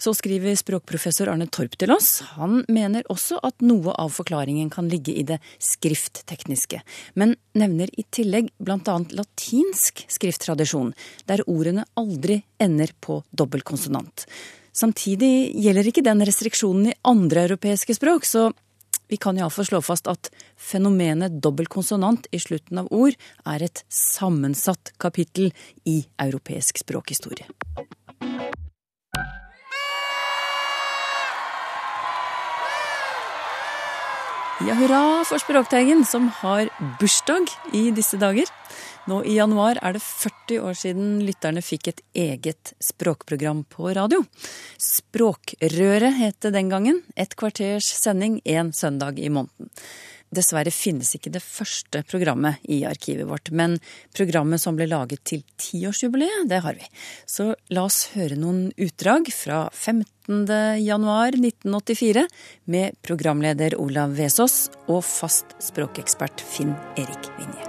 Så 0.00 0.14
skriver 0.16 0.56
språkprofessor 0.58 1.30
Arne 1.32 1.48
Torp 1.52 1.76
til 1.80 1.92
oss. 1.94 2.20
Han 2.36 2.64
mener 2.72 3.06
også 3.12 3.40
at 3.46 3.60
noe 3.64 3.94
av 3.94 4.12
forklaringen 4.16 4.70
kan 4.72 4.88
ligge 4.90 5.14
i 5.16 5.26
det 5.28 5.40
skrifttekniske, 5.60 6.80
men 7.20 7.36
nevner 7.58 7.92
i 7.98 8.06
tillegg 8.10 8.52
bl.a. 8.58 8.96
latinsk 9.16 10.06
skrifttradisjon, 10.08 10.94
der 11.28 11.44
ordene 11.46 11.84
aldri 12.00 12.40
ender 12.60 12.94
på 13.00 13.20
dobbel 13.30 13.64
konsonant. 13.66 14.26
Samtidig 14.72 15.50
gjelder 15.58 15.88
ikke 15.90 16.04
den 16.06 16.22
restriksjonen 16.26 16.92
i 16.92 16.98
andre 17.10 17.48
europeiske 17.48 17.96
språk, 17.96 18.26
så 18.28 18.50
vi 19.10 19.18
kan 19.18 19.38
iallfall 19.38 19.66
slå 19.66 19.80
fast 19.82 20.06
at 20.10 20.30
fenomenet 20.56 21.40
dobbel 21.42 21.66
konsonant 21.66 22.28
i 22.30 22.38
slutten 22.38 22.78
av 22.84 22.90
ord 22.94 23.16
er 23.50 23.66
et 23.66 23.82
sammensatt 23.90 24.94
kapittel 25.02 25.50
i 25.84 26.04
europeisk 26.22 26.78
språkhistorie. 26.84 27.50
Ja, 34.68 34.74
hurra 34.74 35.24
for 35.24 35.38
Språkteigen, 35.40 36.04
som 36.04 36.28
har 36.28 36.68
bursdag 37.00 37.48
i 37.72 37.90
disse 37.96 38.18
dager. 38.20 38.44
Nå 39.08 39.22
i 39.24 39.38
januar 39.38 39.78
er 39.80 39.94
det 39.96 40.02
40 40.04 40.58
år 40.68 40.76
siden 40.76 41.14
lytterne 41.24 41.62
fikk 41.64 41.88
et 41.88 42.02
eget 42.12 42.74
språkprogram 42.76 43.62
på 43.72 43.88
radio. 43.96 44.20
Språkrøret 44.76 46.12
het 46.18 46.42
det 46.44 46.52
den 46.58 46.68
gangen. 46.68 47.00
Et 47.16 47.32
kvarters 47.40 47.88
sending 48.02 48.36
én 48.44 48.74
søndag 48.76 49.16
i 49.16 49.32
måneden. 49.32 49.72
Dessverre 50.30 50.70
finnes 50.70 51.08
ikke 51.16 51.32
det 51.34 51.42
første 51.42 52.04
programmet 52.06 52.60
i 52.70 52.84
arkivet 52.86 53.26
vårt, 53.26 53.48
men 53.50 53.80
programmet 54.14 54.60
som 54.62 54.76
ble 54.78 54.86
laget 54.86 55.24
til 55.26 55.40
tiårsjubileet, 55.58 56.44
det 56.52 56.60
har 56.62 56.76
vi. 56.76 56.84
Så 57.26 57.54
la 57.72 57.88
oss 57.88 58.10
høre 58.12 58.36
noen 58.38 58.68
utdrag 58.76 59.32
fra 59.34 59.64
15. 59.72 60.04
19.1.1984 60.30 62.28
med 62.64 62.94
programleder 63.02 63.74
Olav 63.80 64.14
Vesaas 64.14 64.70
og 64.86 65.02
fast 65.04 65.56
språkekspert 65.58 66.40
Finn 66.46 66.74
Erik 66.94 67.30
Vinje. 67.38 67.66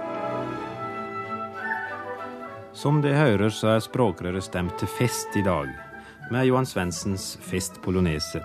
Som 2.72 3.02
det 3.02 3.16
hører, 3.18 3.50
så 3.50 3.74
er 3.74 3.82
Språkrøret 3.82 4.46
stemt 4.46 4.78
til 4.78 4.88
fest 4.88 5.34
i 5.36 5.42
dag, 5.42 5.68
med 6.30 6.46
Johan 6.46 6.66
Svendsens 6.66 7.34
Fest 7.42 7.82
Polonese. 7.82 8.40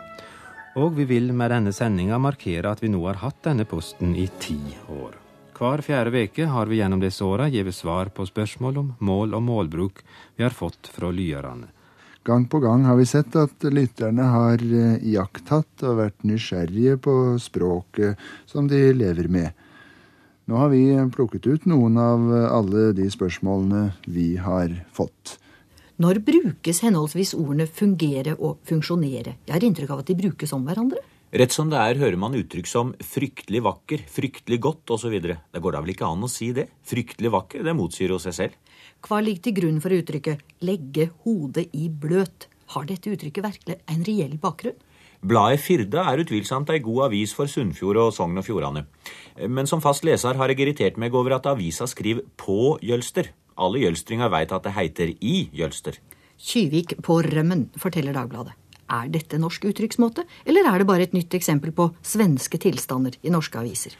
Og 0.78 0.98
vi 0.98 1.06
vil 1.10 1.32
med 1.34 1.54
denne 1.54 1.74
sendinga 1.74 2.18
markere 2.22 2.74
at 2.74 2.84
vi 2.84 2.90
nå 2.90 3.06
har 3.06 3.22
hatt 3.22 3.40
denne 3.46 3.66
posten 3.70 4.18
i 4.18 4.28
ti 4.42 4.60
år. 4.90 5.14
Hver 5.58 5.82
fjerde 5.82 6.14
veke 6.14 6.50
har 6.50 6.70
vi 6.70 6.82
gjennom 6.82 7.02
disse 7.02 7.26
åra 7.26 7.48
gitt 7.50 7.74
svar 7.74 8.10
på 8.14 8.26
spørsmål 8.30 8.78
om 8.78 8.94
mål 9.00 9.34
og 9.38 9.46
målbruk 9.46 10.04
vi 10.36 10.46
har 10.46 10.54
fått 10.54 10.90
fra 10.94 11.10
lyerne. 11.10 11.77
Gang 12.28 12.44
på 12.52 12.60
gang 12.60 12.84
har 12.84 12.98
vi 13.00 13.06
sett 13.08 13.36
at 13.40 13.64
lytterne 13.72 14.26
har 14.28 14.60
eh, 14.60 14.98
iakttatt 15.14 15.86
og 15.88 16.00
vært 16.02 16.26
nysgjerrige 16.28 16.98
på 17.00 17.14
språket 17.40 18.20
som 18.44 18.68
de 18.68 18.82
lever 18.92 19.30
med. 19.32 19.56
Nå 20.52 20.60
har 20.60 20.72
vi 20.74 20.82
plukket 21.16 21.48
ut 21.48 21.68
noen 21.72 21.96
av 22.00 22.28
alle 22.52 22.90
de 22.96 23.08
spørsmålene 23.12 23.94
vi 24.12 24.34
har 24.44 24.76
fått. 24.96 25.38
Når 26.04 26.20
brukes 26.28 26.84
henholdsvis 26.84 27.32
ordene 27.40 27.66
fungere 27.66 28.36
og 28.38 28.60
funksjonere? 28.68 29.38
Jeg 29.48 29.56
har 29.56 29.64
inntrykk 29.64 29.96
av 29.96 30.04
at 30.04 30.12
de 30.12 30.20
brukes 30.20 30.52
om 30.54 30.68
hverandre. 30.68 31.00
Rett 31.32 31.56
som 31.56 31.72
det 31.72 31.80
er 31.80 32.00
hører 32.00 32.20
man 32.20 32.36
uttrykk 32.36 32.68
som 32.68 32.92
fryktelig 33.04 33.64
vakker, 33.66 34.04
fryktelig 34.08 34.60
godt 34.68 34.94
osv. 34.96 35.16
Det 35.16 35.64
går 35.64 35.76
da 35.76 35.82
vel 35.84 35.96
ikke 35.96 36.12
an 36.12 36.28
å 36.28 36.32
si 36.32 36.52
det? 36.56 36.68
Fryktelig 36.88 37.32
vakker, 37.34 37.64
det 37.68 37.76
motsier 37.76 38.12
jo 38.12 38.20
seg 38.20 38.36
selv. 38.36 38.77
Hva 39.06 39.20
ligger 39.22 39.46
til 39.46 39.56
grunn 39.60 39.82
for 39.82 39.94
uttrykket 39.94 40.42
'legge 40.62 41.12
hodet 41.24 41.70
i 41.74 41.88
bløt'? 41.90 42.48
Har 42.74 42.86
dette 42.86 43.12
uttrykket 43.14 43.44
virkelig 43.44 43.78
en 43.88 44.04
reell 44.04 44.38
bakgrunn? 44.38 44.76
Bladet 45.22 45.60
Firda 45.60 46.04
er 46.12 46.22
utvilsomt 46.22 46.70
ei 46.70 46.80
god 46.80 47.08
avis 47.08 47.34
for 47.34 47.50
Sunnfjord 47.50 47.98
og 47.98 48.14
Sogn 48.14 48.38
og 48.38 48.46
Fjordane. 48.46 48.86
Men 49.48 49.66
som 49.66 49.82
fast 49.82 50.04
leser 50.06 50.38
har 50.38 50.50
jeg 50.50 50.60
irritert 50.60 50.98
meg 50.98 51.16
over 51.16 51.38
at 51.38 51.46
avisa 51.46 51.88
skriver 51.88 52.26
på 52.38 52.78
Jølster. 52.82 53.32
Alle 53.58 53.82
jølstringer 53.82 54.30
veit 54.30 54.52
at 54.52 54.64
det 54.64 54.74
heiter 54.74 55.14
i 55.22 55.50
Jølster. 55.54 55.98
Kyvik 56.38 57.00
på 57.02 57.22
rømmen, 57.26 57.70
forteller 57.78 58.14
Dagbladet. 58.14 58.54
Er 58.90 59.10
dette 59.10 59.40
norsk 59.42 59.66
uttrykksmåte, 59.68 60.24
eller 60.46 60.68
er 60.70 60.78
det 60.78 60.88
bare 60.88 61.08
et 61.08 61.16
nytt 61.18 61.34
eksempel 61.34 61.74
på 61.76 61.90
svenske 62.06 62.60
tilstander 62.62 63.18
i 63.24 63.34
norske 63.34 63.58
aviser? 63.58 63.98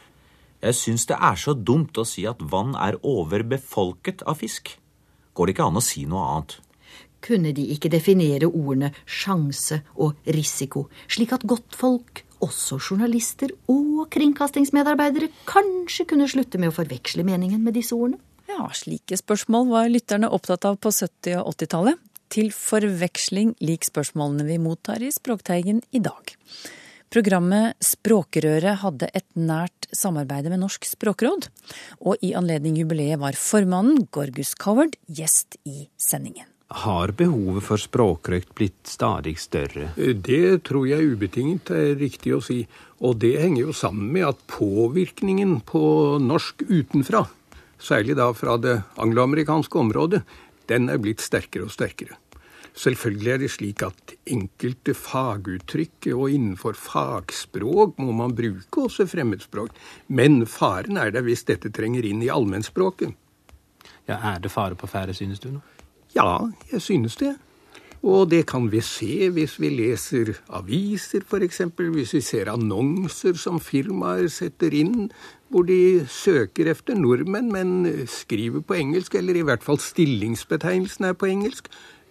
Jeg 0.62 0.74
syns 0.74 1.06
det 1.06 1.18
er 1.18 1.36
så 1.38 1.54
dumt 1.54 1.98
å 1.98 2.06
si 2.06 2.24
at 2.26 2.40
vann 2.40 2.74
er 2.78 2.96
overbefolket 3.02 4.22
av 4.26 4.38
fisk. 4.40 4.78
Går 5.38 5.46
det 5.46 5.54
ikke 5.54 5.68
an 5.70 5.78
å 5.78 5.84
si 5.84 6.02
noe 6.10 6.24
annet? 6.26 6.56
Kunne 7.22 7.52
de 7.54 7.64
ikke 7.70 7.90
definere 7.90 8.48
ordene 8.50 8.90
sjanse 9.06 9.84
og 10.02 10.18
risiko, 10.34 10.88
slik 11.06 11.34
at 11.36 11.46
godtfolk, 11.46 12.24
også 12.42 12.78
journalister 12.78 13.50
og 13.70 14.08
kringkastingsmedarbeidere, 14.14 15.30
kanskje 15.46 16.06
kunne 16.10 16.26
slutte 16.30 16.58
med 16.58 16.72
å 16.72 16.76
forveksle 16.76 17.22
meningen 17.26 17.62
med 17.62 17.78
disse 17.78 17.94
ordene? 17.94 18.18
Ja, 18.50 18.66
slike 18.74 19.18
spørsmål 19.18 19.70
var 19.70 19.90
lytterne 19.92 20.30
opptatt 20.34 20.66
av 20.66 20.78
på 20.82 20.90
70- 20.94 21.38
og 21.38 21.52
80-tallet. 21.54 22.02
Til 22.34 22.50
forveksling 22.52 23.54
lik 23.64 23.86
spørsmålene 23.86 24.46
vi 24.48 24.58
mottar 24.60 25.02
i 25.04 25.12
Språkteigen 25.14 25.82
i 25.94 26.02
dag. 26.02 26.34
Programmet 27.08 27.78
Språkrøret 27.84 28.82
hadde 28.82 29.08
et 29.16 29.26
nært 29.38 29.88
samarbeide 29.96 30.52
med 30.52 30.60
Norsk 30.60 30.84
språkråd, 30.84 31.48
og 32.04 32.20
i 32.24 32.34
anledning 32.36 32.76
jubileet 32.76 33.20
var 33.22 33.38
formannen, 33.38 34.04
Gorgus 34.12 34.54
Coward, 34.58 34.98
gjest 35.08 35.56
i 35.64 35.88
sendingen. 35.96 36.46
Har 36.68 37.14
behovet 37.16 37.64
for 37.64 37.80
språkrøkt 37.80 38.52
blitt 38.58 38.90
stadig 38.90 39.38
større? 39.40 39.88
Det 39.96 40.60
tror 40.68 40.84
jeg 40.90 41.14
ubetinget 41.14 41.72
er 41.72 41.94
riktig 41.96 42.34
å 42.36 42.42
si. 42.44 42.60
Og 43.00 43.16
det 43.22 43.38
henger 43.40 43.70
jo 43.70 43.72
sammen 43.72 44.12
med 44.12 44.26
at 44.28 44.44
påvirkningen 44.52 45.62
på 45.64 45.80
norsk 46.20 46.66
utenfra 46.68 47.24
særlig 47.78 48.16
da 48.18 48.32
fra 48.34 48.56
det 48.60 48.80
angloamerikanske 48.98 49.78
området, 49.78 50.22
den 50.68 50.90
er 50.92 51.00
blitt 51.00 51.22
sterkere 51.24 51.68
og 51.68 51.74
sterkere. 51.74 52.18
Selvfølgelig 52.74 53.32
er 53.32 53.40
det 53.42 53.50
slik 53.50 53.82
at 53.86 54.14
enkelte 54.28 54.94
faguttrykk 54.94 56.10
og 56.14 56.30
innenfor 56.34 56.76
fagspråk 56.78 57.98
må 57.98 58.12
man 58.12 58.36
bruke 58.38 58.84
også 58.84 59.08
fremmedspråk, 59.08 59.72
men 60.08 60.44
faren 60.46 61.00
er 61.00 61.10
der 61.14 61.26
hvis 61.26 61.46
dette 61.48 61.72
trenger 61.74 62.06
inn 62.06 62.22
i 62.22 62.30
allmennspråket. 62.32 63.14
Ja, 64.08 64.16
Er 64.34 64.38
det 64.40 64.50
fare 64.50 64.74
på 64.74 64.86
ferde, 64.86 65.14
synes 65.14 65.38
du 65.38 65.50
nå? 65.50 65.60
Ja, 66.14 66.48
jeg 66.72 66.82
synes 66.82 67.16
det. 67.16 67.36
Og 68.02 68.30
det 68.30 68.44
kan 68.46 68.68
vi 68.70 68.80
se 68.80 69.28
hvis 69.34 69.56
vi 69.58 69.68
leser 69.74 70.30
aviser, 70.54 71.24
f.eks. 71.26 71.60
Hvis 71.76 72.14
vi 72.14 72.20
ser 72.22 72.50
annonser 72.52 73.34
som 73.34 73.58
firmaer 73.60 74.28
setter 74.30 74.74
inn, 74.74 75.10
hvor 75.50 75.66
de 75.66 76.06
søker 76.06 76.70
efter 76.70 76.94
nordmenn, 76.94 77.50
men 77.52 78.06
skriver 78.06 78.62
på 78.62 78.78
engelsk, 78.78 79.14
eller 79.14 79.34
i 79.34 79.42
hvert 79.42 79.66
fall 79.66 79.80
stillingsbetegnelsen 79.82 81.10
er 81.10 81.18
på 81.18 81.26
engelsk. 81.26 81.68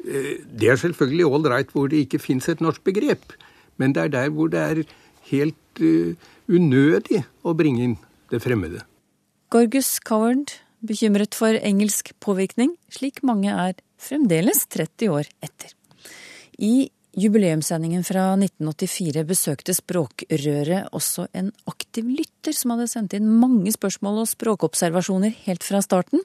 Eh, 0.07 0.39
det 0.47 0.71
er 0.71 0.79
selvfølgelig 0.79 1.27
right 1.51 1.71
hvor 1.71 1.87
det 1.87 2.05
ikke 2.05 2.19
fins 2.19 2.47
et 2.49 2.61
norsk 2.61 2.83
begrep, 2.83 3.33
men 3.77 3.93
det 3.93 4.03
er 4.03 4.07
der 4.07 4.29
hvor 4.29 4.47
det 4.47 4.59
er 4.59 4.83
helt 5.31 5.81
uh, 5.81 6.15
unødig 6.47 7.25
å 7.43 7.53
bringe 7.53 7.83
inn 7.83 7.97
det 8.31 8.41
fremmede. 8.41 8.85
Gorgus 9.51 9.99
Coward 9.99 10.55
bekymret 10.79 11.35
for 11.35 11.51
engelsk 11.51 12.13
påvirkning, 12.23 12.75
slik 12.89 13.23
mange 13.23 13.51
er 13.51 13.75
fremdeles 13.99 14.65
30 14.71 15.11
år 15.11 15.27
etter. 15.43 15.73
I 16.57 16.89
jubileumssendingen 17.17 18.05
fra 18.05 18.29
1984 18.37 19.23
besøkte 19.27 19.75
Språkrøret 19.75 20.91
også 20.95 21.27
en 21.37 21.51
aktiv 21.67 22.07
lytter 22.07 22.55
som 22.55 22.75
hadde 22.75 22.89
sendt 22.91 23.17
inn 23.17 23.27
mange 23.41 23.73
spørsmål 23.73 24.21
og 24.23 24.31
språkobservasjoner 24.31 25.33
helt 25.47 25.65
fra 25.65 25.81
starten. 25.83 26.21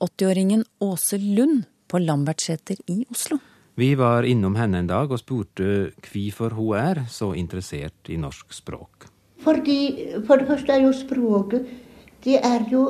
80-åringen 0.00 0.64
Åse 0.80 1.20
Lund 1.20 1.68
på 1.90 1.98
Lambertseter 1.98 2.78
i 2.86 3.02
Oslo. 3.10 3.40
Vi 3.80 3.94
var 3.98 4.26
innom 4.28 4.56
henne 4.58 4.82
en 4.82 4.90
dag 4.90 5.10
og 5.10 5.20
spurte 5.22 5.90
hvorfor 6.06 6.54
hun 6.56 6.76
er 6.78 7.04
så 7.10 7.32
interessert 7.38 8.10
i 8.10 8.18
norsk 8.20 8.52
språk. 8.54 9.08
Fordi, 9.40 9.78
For 10.26 10.36
det 10.36 10.46
første 10.50 10.72
er 10.72 10.84
jo 10.84 10.92
språket 10.92 11.68
det 12.24 12.36
er 12.44 12.66
jo 12.68 12.82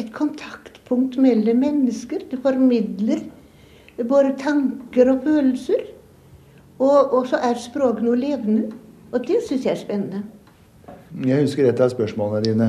et 0.00 0.12
kontaktpunkt 0.12 1.18
mellom 1.20 1.58
mennesker. 1.60 2.24
Det 2.30 2.40
formidler 2.42 3.20
både 4.08 4.36
tanker 4.40 5.10
og 5.12 5.26
følelser. 5.26 5.82
Og, 6.78 7.12
og 7.12 7.26
så 7.28 7.36
er 7.36 7.60
språket 7.60 8.06
noe 8.06 8.16
levende. 8.16 8.70
Og 9.12 9.26
det 9.28 9.42
syns 9.44 9.66
jeg 9.66 9.74
er 9.74 9.82
spennende. 9.82 10.22
Jeg 11.26 11.44
husker 11.44 11.68
et 11.68 11.80
av 11.84 11.92
spørsmålene 11.92 12.46
dine. 12.46 12.68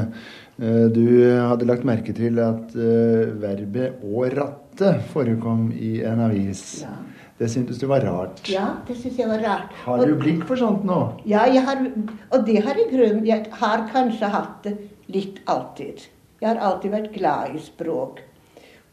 Eh, 0.64 0.86
du 0.96 1.08
hadde 1.28 1.68
lagt 1.68 1.84
merke 1.84 2.14
til 2.16 2.38
at 2.40 2.76
uh, 2.78 3.34
verbet 3.42 4.00
'å 4.00 4.28
ratte' 4.32 4.94
forekom 5.12 5.72
i 5.76 5.98
en 6.08 6.22
avis. 6.24 6.84
Ja. 6.86 6.94
Det 7.40 7.50
syntes 7.52 7.80
du 7.82 7.88
var 7.90 8.06
rart? 8.06 8.46
Ja, 8.48 8.78
det 8.88 8.96
syns 8.96 9.18
jeg 9.20 9.28
var 9.28 9.42
rart. 9.44 9.74
Har 9.84 10.06
du 10.06 10.14
blikk 10.16 10.46
for 10.48 10.56
sånt 10.56 10.86
nå? 10.88 11.00
Ja, 11.28 11.44
har, 11.66 11.82
og 12.32 12.46
det 12.48 12.62
har 12.64 12.78
jeg 12.80 12.92
grunn 12.94 13.26
Jeg 13.26 13.50
har 13.52 13.88
kanskje 13.90 14.30
hatt 14.32 14.64
det 14.64 14.78
litt 15.12 15.42
alltid. 15.50 16.06
Jeg 16.40 16.48
har 16.48 16.62
alltid 16.62 16.94
vært 16.94 17.12
glad 17.18 17.58
i 17.58 17.60
språk. 17.60 18.22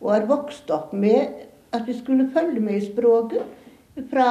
Og 0.00 0.10
har 0.14 0.26
vokst 0.26 0.70
opp 0.74 0.92
med 0.96 1.44
at 1.76 1.86
vi 1.86 1.94
skulle 1.94 2.30
følge 2.34 2.64
med 2.64 2.80
i 2.80 2.86
språket. 2.88 3.44
Fra 4.10 4.30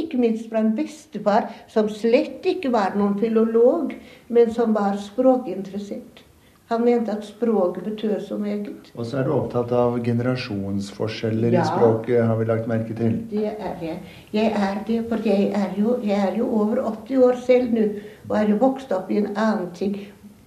ikke 0.00 0.18
minst 0.18 0.48
fra 0.48 0.64
en 0.64 0.74
bestefar 0.74 1.50
som 1.68 1.92
slett 1.92 2.46
ikke 2.46 2.72
var 2.72 2.96
noen 2.96 3.18
filolog, 3.20 3.94
men 4.28 4.50
som 4.54 4.74
var 4.74 4.96
språkinteressert. 4.96 6.24
Han 6.70 6.84
mente 6.84 7.10
at 7.10 7.24
språket 7.26 7.84
betød 7.84 8.20
så 8.28 8.36
meget. 8.38 8.68
Og 8.94 9.06
så 9.06 9.16
er 9.18 9.24
du 9.26 9.32
opptatt 9.34 9.72
av 9.74 9.96
generasjonsforskjeller 10.06 11.56
ja, 11.56 11.64
i 11.64 11.66
språket, 11.66 12.20
har 12.26 12.38
vi 12.38 12.46
lagt 12.46 12.68
merke 12.70 12.94
til? 12.94 13.16
Det 13.30 13.46
er 13.46 13.82
jeg. 13.82 13.96
Jeg 14.32 14.52
er 14.68 14.78
det, 14.86 15.00
for 15.08 15.26
jeg 15.26 15.48
er 15.50 15.74
jo, 15.80 15.96
jeg 16.04 16.28
er 16.28 16.38
jo 16.38 16.46
over 16.60 16.78
80 17.08 17.24
år 17.26 17.40
selv 17.46 17.74
nå, 17.74 17.88
og 18.28 18.36
er 18.38 18.52
jo 18.52 18.60
vokst 18.60 18.94
opp 18.94 19.10
i 19.10 19.18
en 19.18 19.32
annen 19.34 19.98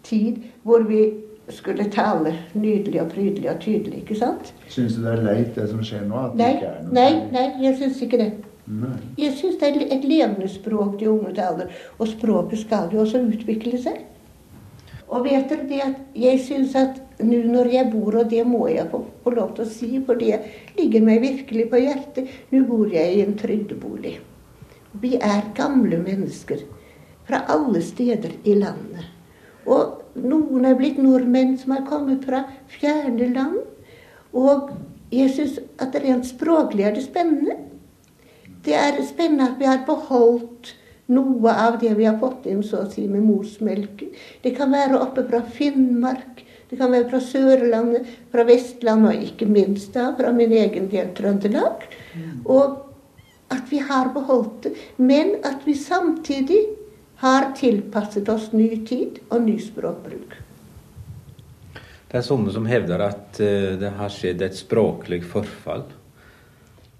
tid 0.03 0.39
hvor 0.63 0.88
vi 0.88 1.01
skulle 1.50 1.89
tale 1.92 2.38
nydelig 2.53 3.01
og 3.01 3.12
prydelig 3.12 3.51
og 3.51 3.60
tydelig, 3.60 4.06
ikke 4.06 4.15
sant? 4.15 4.53
Syns 4.72 4.96
du 4.96 5.03
det 5.03 5.18
er 5.18 5.25
leit 5.27 5.56
det 5.60 5.68
som 5.70 5.84
skjer 5.84 6.08
nå? 6.08 6.24
nei, 6.39 6.53
nei, 6.88 7.12
nei, 7.36 7.46
jeg 7.65 7.75
syns 7.82 8.00
ikke 8.08 8.22
det. 8.24 8.32
Nei. 8.72 8.96
Jeg 9.20 9.36
syns 9.42 9.60
det 9.60 9.74
er 9.74 9.86
et 9.98 10.08
levende 10.08 10.48
språk 10.48 10.96
til 11.00 11.18
unge 11.18 11.36
taler. 11.36 11.72
Og 12.00 12.08
språket 12.08 12.63
skal 12.63 12.88
jo 12.96 13.03
også 13.03 13.25
utvikle 13.27 13.75
seg. 13.75 14.06
Og 15.13 15.27
vet 15.27 15.50
dere 15.50 15.67
det 15.70 15.82
at 15.86 16.17
jeg 16.17 16.39
syns 16.41 16.75
at 16.79 17.00
nå 17.22 17.43
når 17.46 17.70
jeg 17.70 17.89
bor, 17.93 18.15
og 18.17 18.29
det 18.32 18.43
må 18.50 18.65
jeg 18.72 18.88
få, 18.89 19.03
få, 19.24 19.34
lov 19.38 19.51
til 19.55 19.65
å 19.65 19.70
si, 19.70 19.89
for 20.05 20.17
det 20.20 20.39
ligger 20.77 21.05
meg 21.05 21.22
virkelig 21.22 21.67
på 21.70 21.82
hjertet, 21.84 22.32
nå 22.50 22.63
bor 22.70 22.89
jeg 22.89 23.13
i 23.13 23.22
en 23.22 23.36
trygdebolig. 23.38 24.15
Vi 25.01 25.15
er 25.22 25.51
gamle 25.58 26.00
mennesker 26.01 26.63
fra 27.27 27.43
alle 27.53 27.82
steder 27.86 28.34
i 28.43 28.58
landet. 28.58 29.05
Og 29.70 30.17
noen 30.20 30.65
er 30.67 30.77
blitt 30.77 31.00
nordmenn 31.01 31.55
som 31.62 31.75
har 31.77 31.86
kommet 31.88 32.25
fra 32.27 32.43
fjerne 32.74 33.29
land. 33.34 33.62
Og 34.34 34.74
jeg 35.13 35.32
syns 35.36 35.60
at 35.82 35.96
rent 36.03 36.27
språklig 36.27 36.88
er 36.88 36.98
det 36.98 37.05
spennende. 37.05 37.60
Det 38.65 38.75
er 38.75 39.00
spennende 39.05 39.51
at 39.51 39.60
vi 39.62 39.70
har 39.70 39.86
beholdt 39.88 40.74
noe 41.12 41.53
av 41.67 41.79
det 41.81 41.93
vi 41.98 42.05
har 42.07 42.19
fått 42.22 42.48
inn 42.51 42.63
så 42.63 42.83
å 42.83 42.89
si 42.91 43.07
med 43.12 43.25
morsmelken. 43.25 44.13
Det 44.43 44.53
kan 44.55 44.72
være 44.72 45.01
oppe 45.03 45.25
fra 45.27 45.41
Finnmark, 45.43 46.43
det 46.69 46.79
kan 46.79 46.93
være 46.93 47.10
fra 47.12 47.19
Sørlandet, 47.22 48.07
fra 48.31 48.45
Vestlandet 48.48 49.12
og 49.12 49.27
ikke 49.27 49.50
minst 49.50 49.93
da 49.98 50.12
fra 50.17 50.31
min 50.33 50.53
egen 50.55 50.88
del 50.89 51.12
Trøndelag. 51.17 51.83
Og 52.45 52.79
at 53.53 53.67
vi 53.69 53.81
har 53.83 54.13
beholdt 54.15 54.63
det, 54.65 54.72
men 54.98 55.36
at 55.45 55.67
vi 55.67 55.75
samtidig 55.77 56.63
har 57.24 57.51
tilpasset 57.57 58.29
oss 58.31 58.50
ny 58.55 58.69
tid 58.88 59.19
og 59.29 59.45
ny 59.45 59.60
språkbruk. 59.62 60.39
Det 62.10 62.19
er 62.19 62.25
noen 62.29 62.51
som 62.53 62.65
hevder 62.69 63.01
at 63.07 63.39
eh, 63.41 63.74
det 63.79 63.93
har 63.98 64.12
skjedd 64.13 64.43
et 64.45 64.57
språklig 64.57 65.24
forfall. 65.25 65.86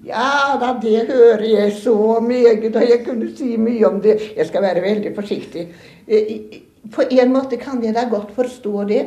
Ja 0.04 0.58
da, 0.60 0.74
det 0.82 1.06
hører 1.08 1.46
jeg 1.48 1.74
så 1.80 2.20
meget, 2.20 2.76
og 2.76 2.82
jeg 2.90 3.04
kunne 3.06 3.30
si 3.38 3.56
mye 3.58 3.88
om 3.88 4.02
det. 4.04 4.18
Jeg 4.36 4.48
skal 4.48 4.62
være 4.62 4.84
veldig 4.84 5.14
forsiktig. 5.16 5.68
Eh, 6.08 6.60
på 6.92 7.06
en 7.12 7.32
måte 7.34 7.58
kan 7.58 7.84
jeg 7.84 7.96
da 7.96 8.04
godt 8.12 8.34
forstå 8.36 8.84
det. 8.90 9.06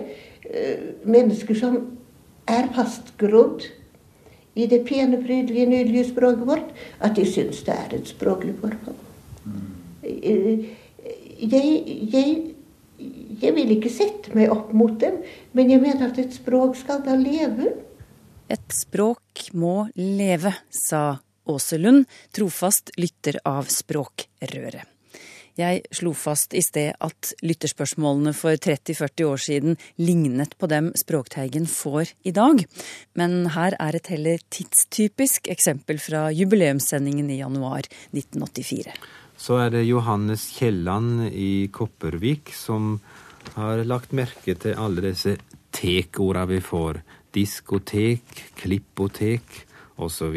Eh, 0.50 0.78
mennesker 1.04 1.54
som 1.54 1.76
er 2.48 2.70
fastgrodd 2.74 3.66
i 4.56 4.66
det 4.66 4.84
pene, 4.88 5.20
prydelige, 5.20 5.66
nydelige 5.66 6.08
språket 6.08 6.46
vårt, 6.48 6.72
at 7.00 7.16
de 7.16 7.26
syns 7.28 7.60
det 7.66 7.74
er 7.74 7.96
et 7.98 8.08
språklig 8.08 8.54
forhold. 8.60 8.96
Jeg, 10.06 11.82
jeg, 12.12 12.36
jeg 13.42 13.54
vil 13.54 13.74
ikke 13.76 13.92
sette 13.92 14.32
meg 14.34 14.52
opp 14.54 14.72
mot 14.72 14.94
dem, 15.00 15.18
men 15.52 15.70
jeg 15.70 15.82
mener 15.82 16.08
at 16.08 16.18
et 16.22 16.32
språk 16.34 16.78
skal 16.80 17.02
da 17.04 17.18
leve. 17.20 17.74
Et 18.48 18.72
språk 18.72 19.48
må 19.58 19.88
leve, 19.98 20.52
sa 20.70 21.16
Åse 21.50 21.78
Lund, 21.78 22.04
trofast 22.34 22.92
lytter 22.98 23.40
av 23.46 23.66
Språkrøret. 23.70 24.84
Jeg 25.56 25.86
slo 25.94 26.12
fast 26.12 26.52
i 26.52 26.60
sted 26.60 26.98
at 27.00 27.30
lytterspørsmålene 27.40 28.34
for 28.36 28.60
30-40 28.60 29.24
år 29.24 29.40
siden 29.40 29.78
lignet 29.96 30.52
på 30.60 30.68
dem 30.68 30.90
Språkteigen 31.00 31.64
får 31.70 32.12
i 32.28 32.34
dag. 32.36 32.60
Men 33.16 33.48
her 33.54 33.74
er 33.80 33.96
et 33.96 34.10
heller 34.12 34.44
tidstypisk 34.52 35.48
eksempel 35.48 35.98
fra 36.02 36.26
jubileumssendingen 36.36 37.32
i 37.32 37.40
januar 37.40 37.88
1984. 38.12 38.92
Så 39.40 39.56
er 39.64 39.72
det 39.72 39.86
Johannes 39.88 40.44
Kielland 40.58 41.30
i 41.32 41.68
Kopervik 41.72 42.52
som 42.54 42.98
har 43.56 43.80
lagt 43.88 44.12
merke 44.12 44.58
til 44.60 44.76
alle 44.76 45.08
disse 45.08 45.38
tek-orda 45.76 46.44
vi 46.52 46.60
får. 46.60 47.00
Diskotek, 47.36 48.24
klippotek 48.56 49.64
osv. 50.00 50.36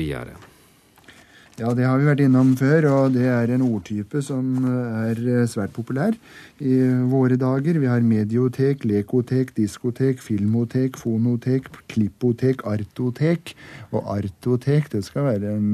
Ja, 1.60 1.74
det 1.76 1.84
har 1.88 2.00
vi 2.00 2.08
vært 2.08 2.24
innom 2.24 2.54
før, 2.60 2.86
og 2.92 3.16
det 3.16 3.26
er 3.28 3.52
en 3.56 3.64
ordtype 3.66 4.22
som 4.24 4.66
er 4.68 5.20
svært 5.52 5.74
populær 5.76 6.16
i 6.60 6.76
våre 7.12 7.36
dager. 7.40 7.80
Vi 7.80 7.90
har 7.92 8.04
mediotek, 8.04 8.86
lekotek, 8.88 9.56
diskotek, 9.58 10.20
filmotek, 10.24 11.00
fonotek, 11.00 11.72
klippotek, 11.92 12.64
artotek. 12.68 13.56
Og 13.92 14.08
artotek, 14.18 14.92
det 14.92 15.04
skal 15.08 15.32
være 15.32 15.56
en 15.56 15.72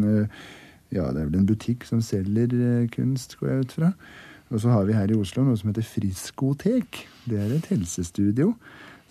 ja, 0.93 1.09
det 1.11 1.21
er 1.21 1.27
vel 1.27 1.41
en 1.41 1.49
butikk 1.49 1.85
som 1.89 2.01
selger 2.05 2.53
kunst, 2.93 3.37
går 3.39 3.51
jeg 3.51 3.65
ut 3.65 3.77
fra. 3.79 3.91
Og 4.53 4.61
så 4.61 4.71
har 4.71 4.85
vi 4.85 4.93
her 4.93 5.09
i 5.09 5.17
Oslo 5.17 5.43
noe 5.43 5.57
som 5.57 5.71
heter 5.71 5.85
Friskotek. 5.85 7.01
Det 7.25 7.39
er 7.41 7.55
et 7.55 7.69
helsestudio. 7.73 8.53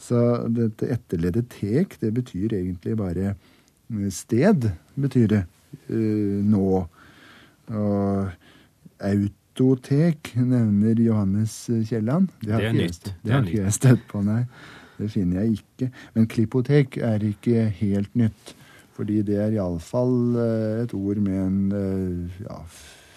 Så 0.01 0.21
dette 0.53 0.89
etterleddet 0.93 1.51
tek, 1.55 1.97
det 2.01 2.13
betyr 2.17 2.57
egentlig 2.59 2.97
bare 2.99 3.35
sted, 4.13 4.71
betyr 4.99 5.29
det 5.31 5.43
uh, 5.89 6.41
nå. 6.45 6.71
Og 7.75 8.33
autotek 9.05 10.35
nevner 10.37 11.01
Johannes 11.01 11.55
Kielland. 11.89 12.29
Det 12.43 12.53
det 12.53 12.71
er 12.71 12.77
nytt. 12.77 13.07
Jeg, 13.09 13.21
det 13.23 13.33
har 13.37 13.47
ikke 13.49 13.63
jeg 13.63 13.79
støtt 13.79 14.05
på, 14.11 14.25
nei. 14.27 14.43
Det 14.99 15.09
finner 15.11 15.43
jeg 15.43 15.59
ikke. 15.59 15.89
Men 16.15 16.29
klippotek 16.31 16.99
er 17.03 17.25
ikke 17.27 17.65
helt 17.81 18.13
nytt. 18.19 18.55
Fordi 18.95 19.23
det 19.27 19.41
er 19.43 19.57
iallfall 19.57 20.37
et 20.85 20.93
ord 20.95 21.19
med 21.19 21.41
en 21.41 22.29
ja, 22.45 22.61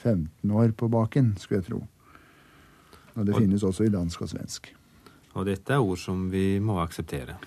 15 0.01 0.51
år 0.51 0.73
på 0.77 0.89
baken, 0.89 1.35
skulle 1.37 1.61
jeg 1.61 1.67
tro. 1.69 1.83
Og 3.17 3.25
det 3.25 3.35
og, 3.35 3.41
finnes 3.41 3.63
også 3.65 3.85
i 3.85 3.93
dansk 3.93 4.25
og 4.25 4.31
svensk. 4.33 4.71
Og 5.37 5.45
dette 5.45 5.75
er 5.75 5.83
ord 5.83 5.99
som 6.01 6.25
vi 6.33 6.57
må 6.63 6.79
akseptere. 6.81 7.37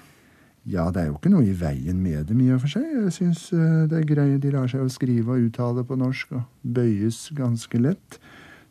Ja, 0.68 0.90
det 0.92 1.02
er 1.02 1.08
jo 1.08 1.16
ikke 1.16 1.32
noe 1.32 1.46
i 1.48 1.56
veien 1.56 1.98
med 2.04 2.28
dem 2.28 2.42
i 2.44 2.50
og 2.54 2.60
for 2.62 2.70
seg. 2.76 2.84
Jeg 2.84 3.14
syns 3.16 3.46
det 3.90 3.96
er 3.96 4.06
greit. 4.06 4.38
De 4.44 4.52
lar 4.54 4.68
seg 4.70 4.84
jo 4.84 4.92
skrive 4.92 5.34
og 5.34 5.48
uttale 5.48 5.82
på 5.88 5.96
norsk 5.98 6.36
og 6.36 6.44
bøyes 6.62 7.30
ganske 7.34 7.80
lett. 7.80 8.20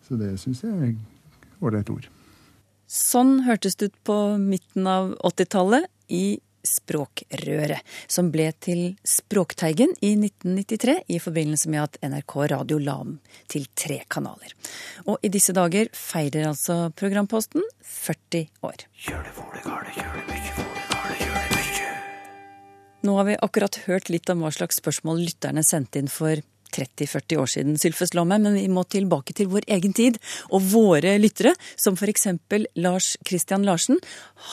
Så 0.05 0.19
det 0.19 0.35
syns 0.41 0.63
jeg 0.63 0.93
er 0.93 0.93
ålreit 1.59 1.89
ord. 1.91 2.07
Sånn 2.89 3.41
hørtes 3.45 3.75
det 3.77 3.91
ut 3.91 3.97
på 4.07 4.15
midten 4.41 4.87
av 4.89 5.11
80-tallet 5.27 5.89
i 6.09 6.39
Språkrøret, 6.65 7.85
som 8.07 8.31
ble 8.33 8.49
til 8.61 8.83
Språkteigen 9.07 9.93
i 10.01 10.13
1993 10.17 10.97
i 11.07 11.19
forbindelse 11.23 11.71
med 11.71 11.85
at 11.85 11.99
NRK 12.11 12.35
Radio 12.53 12.79
la 12.83 12.97
om 13.03 13.15
til 13.51 13.67
tre 13.77 14.01
kanaler. 14.11 14.55
Og 15.07 15.19
i 15.23 15.31
disse 15.33 15.55
dager 15.55 15.91
feirer 15.95 16.51
altså 16.51 16.89
programposten 16.99 17.63
40 17.81 18.45
år. 18.67 18.85
Nå 22.99 23.15
har 23.15 23.29
vi 23.29 23.35
akkurat 23.39 23.81
hørt 23.87 24.09
litt 24.11 24.29
om 24.29 24.43
hva 24.43 24.51
slags 24.51 24.81
spørsmål 24.81 25.21
lytterne 25.23 25.63
sendte 25.63 26.01
inn 26.01 26.11
for 26.11 26.41
30-40 26.75 27.41
år 27.41 27.49
siden, 27.53 27.77
Sylfes 27.81 28.13
Lomme, 28.17 28.37
men 28.41 28.57
vi 28.57 28.67
må 28.71 28.83
tilbake 28.89 29.35
til 29.37 29.49
vår 29.51 29.67
egen 29.77 29.95
tid 29.95 30.19
og 30.49 30.63
våre 30.71 31.17
lyttere, 31.21 31.55
som 31.75 31.97
eksempel 31.99 32.67
Lars 32.75 33.15
Christian 33.27 33.65
Larsen. 33.67 33.99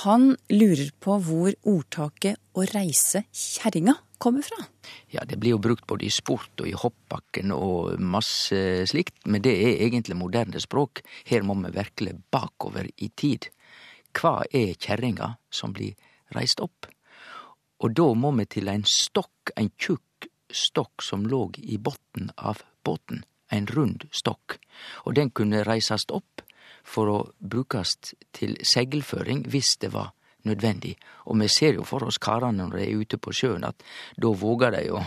Han 0.03 0.35
lurer 0.51 0.91
på 1.01 1.21
hvor 1.21 1.55
ordtaket 1.65 2.37
'å 2.55 2.65
reise 2.73 3.25
kjerringa' 3.33 3.97
kommer 4.19 4.43
fra. 4.43 4.65
Ja, 5.13 5.25
det 5.25 5.37
blir 5.37 5.51
jo 5.51 5.59
brukt 5.59 5.87
både 5.87 6.07
i 6.07 6.11
sport 6.11 6.61
og 6.61 6.69
i 6.69 6.73
hoppbakken 6.73 7.53
og 7.53 8.01
masse 8.01 8.87
slikt, 8.89 9.27
men 9.27 9.43
det 9.43 9.53
er 9.53 9.85
egentlig 9.87 10.17
moderne 10.17 10.61
språk. 10.61 11.03
Her 11.27 11.43
må 11.43 11.55
vi 11.55 11.75
virkelig 11.77 12.17
bakover 12.33 12.89
i 12.97 13.11
tid. 13.17 13.49
Hva 14.17 14.45
er 14.53 14.75
kjerringa 14.75 15.37
som 15.51 15.73
blir 15.77 15.95
reist 16.35 16.61
opp? 16.61 16.89
Og 17.85 17.93
da 17.93 18.07
må 18.17 18.33
vi 18.39 18.47
til 18.49 18.71
ein 18.73 18.87
stokk, 18.89 19.53
ein 19.57 19.71
tjukk 19.77 20.06
stokk 20.57 21.05
som 21.05 21.27
låg 21.29 21.59
i 21.59 21.79
botn 21.79 22.31
av 22.37 22.63
båten, 22.85 23.25
ein 23.53 23.67
rund 23.67 24.09
stokk, 24.11 24.59
og 25.05 25.15
den 25.19 25.31
kunne 25.31 25.65
reisast 25.67 26.11
opp 26.11 26.43
for 26.87 27.11
å 27.11 27.19
brukast 27.39 28.15
til 28.37 28.57
seglføring 28.63 29.45
hvis 29.51 29.77
det 29.83 29.93
var 29.95 30.13
nødvendig. 30.47 30.95
Og 31.27 31.39
vi 31.41 31.49
ser 31.51 31.79
jo 31.79 31.85
for 31.87 32.07
oss 32.07 32.21
karane 32.23 32.63
når 32.63 32.79
dei 32.79 32.89
er 32.89 33.03
ute 33.03 33.19
på 33.19 33.35
sjøen, 33.35 33.67
at 33.67 33.83
da 34.17 34.31
vågar 34.31 34.77
dei 34.77 34.87
å 34.95 35.03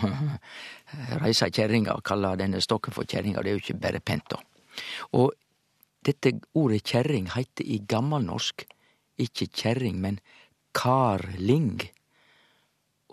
reise 1.24 1.50
kjerringa 1.52 1.96
og 1.96 2.04
kalle 2.06 2.36
denne 2.40 2.62
stokken 2.64 2.96
for 2.96 3.08
kjerringa. 3.08 3.44
Det 3.44 3.52
er 3.52 3.58
jo 3.58 3.64
ikke 3.64 3.80
bare 3.80 4.04
pent, 4.04 4.36
da. 4.36 4.42
Og 5.16 5.32
dette 6.06 6.38
ordet 6.56 6.84
kjerring 6.88 7.32
heiter 7.36 7.68
i 7.68 7.80
gammelnorsk 7.88 8.66
ikke 9.20 9.50
kjerring, 9.52 10.00
men 10.00 10.20
karling. 10.76 11.80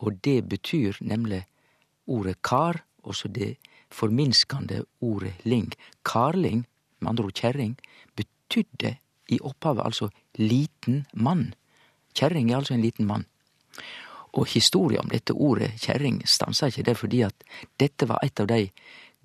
Og 0.02 0.18
det 0.24 0.42
betyr 0.50 1.00
nemlig 1.00 1.44
ordet 2.06 2.40
kar, 2.42 2.82
og 3.02 3.14
så 3.14 3.28
det 3.28 3.56
forminskende 3.90 4.84
ordet 5.00 5.34
ling. 5.44 5.72
Karling, 6.04 6.66
med 7.00 7.10
andre 7.10 7.24
ord 7.24 7.38
kjerring, 7.38 7.76
betydde 8.16 8.96
i 9.28 9.38
opphavet 9.40 9.84
altså 9.84 10.10
liten 10.38 11.04
mann. 11.14 11.54
Kjerring 12.14 12.50
er 12.50 12.60
altså 12.60 12.74
en 12.74 12.84
liten 12.84 13.06
mann. 13.06 13.26
Og 14.36 14.46
historia 14.52 15.00
om 15.00 15.10
dette 15.10 15.32
ordet 15.32 15.72
kjerring 15.80 16.20
stansa 16.28 16.68
ikke 16.68 16.84
der 16.90 16.98
fordi 16.98 17.22
at 17.26 17.46
dette 17.80 18.08
var 18.08 18.20
et 18.24 18.40
av 18.40 18.48
de 18.50 18.68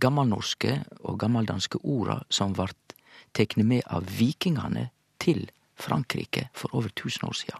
gammelnorske 0.01 0.77
og 1.03 1.19
gammeldanske 1.19 1.81
orda 1.83 2.21
som 2.29 2.55
vart 2.57 2.95
tekne 3.35 3.65
med 3.67 3.83
av 3.87 4.07
vikingane 4.17 4.89
til 5.21 5.49
Frankrike 5.75 6.47
for 6.53 6.73
over 6.75 6.93
tusen 6.95 7.27
år 7.27 7.37
sia. 7.37 7.59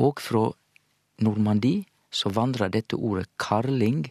Og 0.00 0.20
frå 0.22 0.48
Normandie 1.22 1.84
så 2.12 2.32
vandra 2.32 2.68
dette 2.72 2.96
ordet 2.96 3.28
karling 3.40 4.06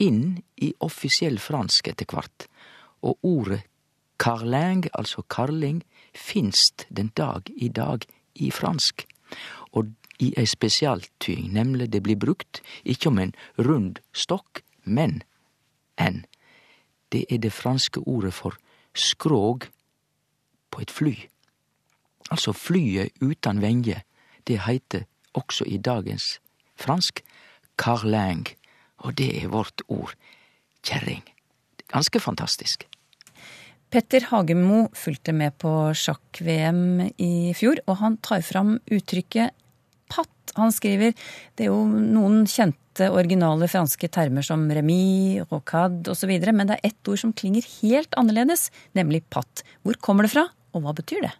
inn 0.00 0.38
i 0.56 0.72
offisiell 0.84 1.38
fransk 1.42 1.90
etter 1.90 2.08
hvert, 2.10 2.46
og 3.02 3.18
ordet 3.22 3.62
carling, 4.18 4.86
altså 4.94 5.22
karling, 5.30 5.82
finst 6.14 6.86
den 6.90 7.12
dag 7.16 7.50
i 7.56 7.68
dag 7.68 8.06
i 8.34 8.50
fransk, 8.50 9.06
og 9.72 9.92
i 10.18 10.32
ei 10.36 10.46
spesialtyding, 10.46 11.52
nemlig 11.54 11.92
det 11.92 12.02
blir 12.02 12.18
brukt 12.18 12.62
ikkje 12.82 13.10
om 13.12 13.20
en 13.22 13.34
rund 13.58 14.00
stokk, 14.12 14.62
men 14.84 15.22
en. 15.98 16.24
Det 17.12 17.24
er 17.30 17.38
det 17.38 17.52
franske 17.54 18.00
ordet 18.00 18.34
for 18.34 18.58
skrog 18.94 19.68
på 20.70 20.82
et 20.82 20.90
fly. 20.90 21.14
Altså 22.30 22.52
flyet 22.52 23.14
uten 23.22 23.62
venge, 23.62 24.02
det 24.46 24.64
heiter 24.66 25.06
også 25.34 25.64
i 25.64 25.78
dagens 25.78 26.40
fransk 26.76 27.22
carling, 27.78 28.46
og 29.04 29.16
det 29.18 29.30
er 29.42 29.52
vårt 29.52 29.84
ord 29.88 30.14
kjerring. 30.86 31.22
Ganske 31.88 32.20
fantastisk. 32.20 32.86
Petter 33.88 34.26
Hagemo 34.28 34.88
fulgte 34.92 35.32
med 35.32 35.54
på 35.62 35.70
sjakk-VM 35.96 37.08
i 37.16 37.54
fjor, 37.56 37.80
og 37.88 37.96
han 38.02 38.18
tar 38.20 38.44
fram 38.44 38.76
uttrykket 38.84 39.54
patt. 40.12 40.52
Han 40.58 40.72
skriver 40.74 41.14
det 41.56 41.66
er 41.66 41.70
jo 41.70 41.86
noen 41.88 42.44
kjente 42.48 43.08
originale 43.14 43.68
franske 43.70 44.10
termer 44.12 44.44
som 44.44 44.66
remis, 44.68 45.40
rocade 45.52 46.12
osv., 46.12 46.32
men 46.50 46.68
det 46.68 46.78
er 46.78 46.90
ett 46.90 47.08
ord 47.10 47.22
som 47.22 47.32
klinger 47.32 47.64
helt 47.78 48.16
annerledes, 48.20 48.68
nemlig 48.98 49.22
patt. 49.32 49.64
Hvor 49.86 49.96
kommer 50.04 50.26
det 50.26 50.34
fra, 50.34 50.48
og 50.74 50.84
hva 50.84 50.96
betyr 50.96 51.24
det? 51.24 51.34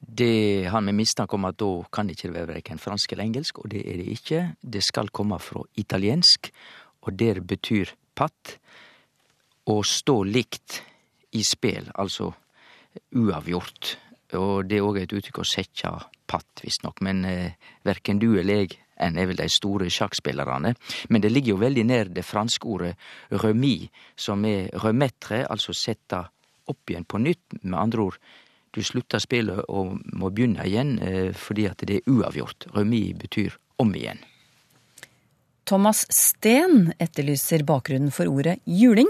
Det 0.00 0.68
har 0.70 0.82
vi 0.86 0.94
mistanke 0.96 1.36
om 1.36 1.44
at 1.48 1.58
da 1.60 1.70
kan 1.92 2.08
det 2.08 2.16
ikke 2.16 2.32
være 2.34 2.52
verken 2.54 2.80
fransk 2.80 3.12
eller 3.12 3.26
engelsk, 3.26 3.58
og 3.60 3.70
det 3.74 3.82
er 3.84 3.98
det 4.00 4.14
ikke. 4.14 4.44
Det 4.62 4.82
skal 4.84 5.10
komme 5.14 5.38
fra 5.42 5.62
italiensk, 5.80 6.52
og 7.00 7.16
der 7.18 7.40
betyr 7.40 7.94
patt 8.14 8.56
å 9.70 9.80
stå 9.86 10.22
likt 10.26 10.80
i 11.36 11.42
spel, 11.46 11.90
altså 11.94 12.32
uavgjort. 13.14 13.96
Og 14.38 14.66
det 14.68 14.78
er 14.78 14.86
òg 14.86 15.00
et 15.02 15.14
uttrykk 15.14 15.42
å 15.42 15.46
sette 15.46 15.90
patt, 16.30 16.62
visstnok, 16.62 17.00
men 17.06 17.24
eh, 17.26 17.56
verken 17.86 18.20
du 18.22 18.32
eller 18.38 18.64
jeg 18.64 18.78
enn 19.00 19.16
er 19.18 19.30
vel 19.30 19.40
de 19.40 19.48
store 19.50 19.88
sjakkspillarane. 19.90 20.74
Men 21.08 21.24
det 21.24 21.32
ligger 21.32 21.54
jo 21.54 21.62
veldig 21.62 21.86
nær 21.88 22.10
det 22.12 22.26
franske 22.26 22.68
ordet 22.68 22.92
remis, 23.42 23.88
som 24.16 24.44
er 24.44 24.68
remettre, 24.84 25.46
altså 25.48 25.74
sette 25.76 26.20
opp 26.70 26.92
igjen 26.92 27.08
på 27.08 27.22
nytt. 27.22 27.60
Med 27.62 27.78
andre 27.80 28.10
ord, 28.10 28.18
du 28.76 28.82
slutter 28.86 29.22
spillet 29.22 29.64
og 29.72 29.96
må 30.14 30.30
begynne 30.30 30.66
igjen 30.68 30.98
eh, 31.02 31.30
fordi 31.34 31.66
at 31.70 31.86
det 31.86 32.00
er 32.00 32.12
uavgjort. 32.12 32.70
Remis 32.76 33.16
betyr 33.24 33.56
om 33.82 33.94
igjen. 33.96 34.20
Thomas 35.70 36.02
Steen 36.10 36.88
etterlyser 36.98 37.62
bakgrunnen 37.62 38.10
for 38.10 38.26
ordet 38.26 38.56
juling. 38.66 39.06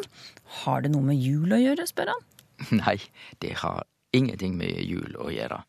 Har 0.60 0.82
det 0.84 0.90
noe 0.92 1.06
med 1.06 1.16
jul 1.16 1.54
å 1.56 1.58
gjøre, 1.60 1.86
spør 1.88 2.10
han. 2.12 2.26
Nei, 2.82 2.98
det 3.40 3.54
har 3.62 3.86
ingenting 4.12 4.58
med 4.58 4.76
jul 4.84 5.14
å 5.16 5.30
gjøre. 5.32 5.62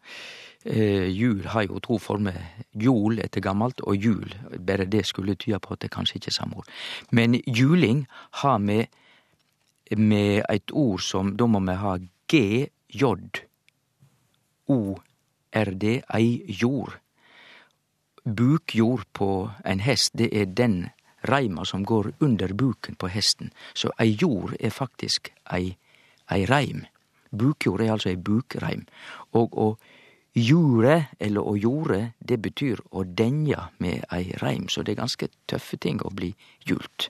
Eh, 0.68 1.08
jul 1.08 1.46
har 1.54 1.64
jo 1.70 1.80
to 1.80 1.96
former. 1.96 2.36
Jol 2.76 3.22
etter 3.24 3.40
gammelt, 3.46 3.80
og 3.88 4.04
jul. 4.04 4.36
Bare 4.60 4.84
det 4.84 5.06
skulle 5.08 5.38
tyde 5.40 5.62
på 5.64 5.78
at 5.78 5.86
det 5.86 5.94
kanskje 5.96 6.20
ikke 6.20 6.34
er 6.34 6.38
samme 6.42 6.60
ord. 6.60 6.68
Men 7.16 7.40
juling 7.48 8.04
har 8.44 8.60
med, 8.60 8.92
med 9.96 10.44
et 10.52 10.76
ord 10.76 11.00
som 11.08 11.38
Da 11.40 11.48
må 11.48 11.64
vi 11.70 11.78
ha 11.86 11.96
G-J. 12.28 13.14
O-R-D, 14.68 15.96
ei 16.20 16.28
jord. 16.60 17.00
Bukjord 18.24 19.08
på 19.14 19.52
en 19.66 19.80
hest, 19.80 20.14
det 20.18 20.30
er 20.34 20.46
den 20.46 20.90
reima 21.28 21.66
som 21.66 21.86
går 21.86 22.12
under 22.20 22.54
buken 22.54 22.96
på 22.96 23.08
hesten. 23.08 23.52
Så 23.74 23.92
ei 24.00 24.16
jord 24.22 24.54
er 24.60 24.70
faktisk 24.70 25.32
ei, 25.54 25.78
ei 26.32 26.46
reim. 26.46 26.86
Bukjord 27.32 27.82
er 27.82 27.94
altså 27.96 28.12
ei 28.12 28.20
bukreim. 28.20 28.86
Og 29.34 29.58
å 29.58 29.68
jure, 30.36 31.08
eller 31.20 31.48
å 31.48 31.56
jorde, 31.58 32.14
det 32.20 32.42
betyr 32.42 32.82
å 32.92 33.04
denja 33.04 33.70
med 33.80 34.06
ei 34.12 34.32
reim, 34.42 34.70
så 34.70 34.84
det 34.84 34.96
er 34.96 35.04
ganske 35.04 35.32
tøffe 35.48 35.78
ting 35.78 36.02
å 36.06 36.14
bli 36.14 36.34
jult. 36.68 37.10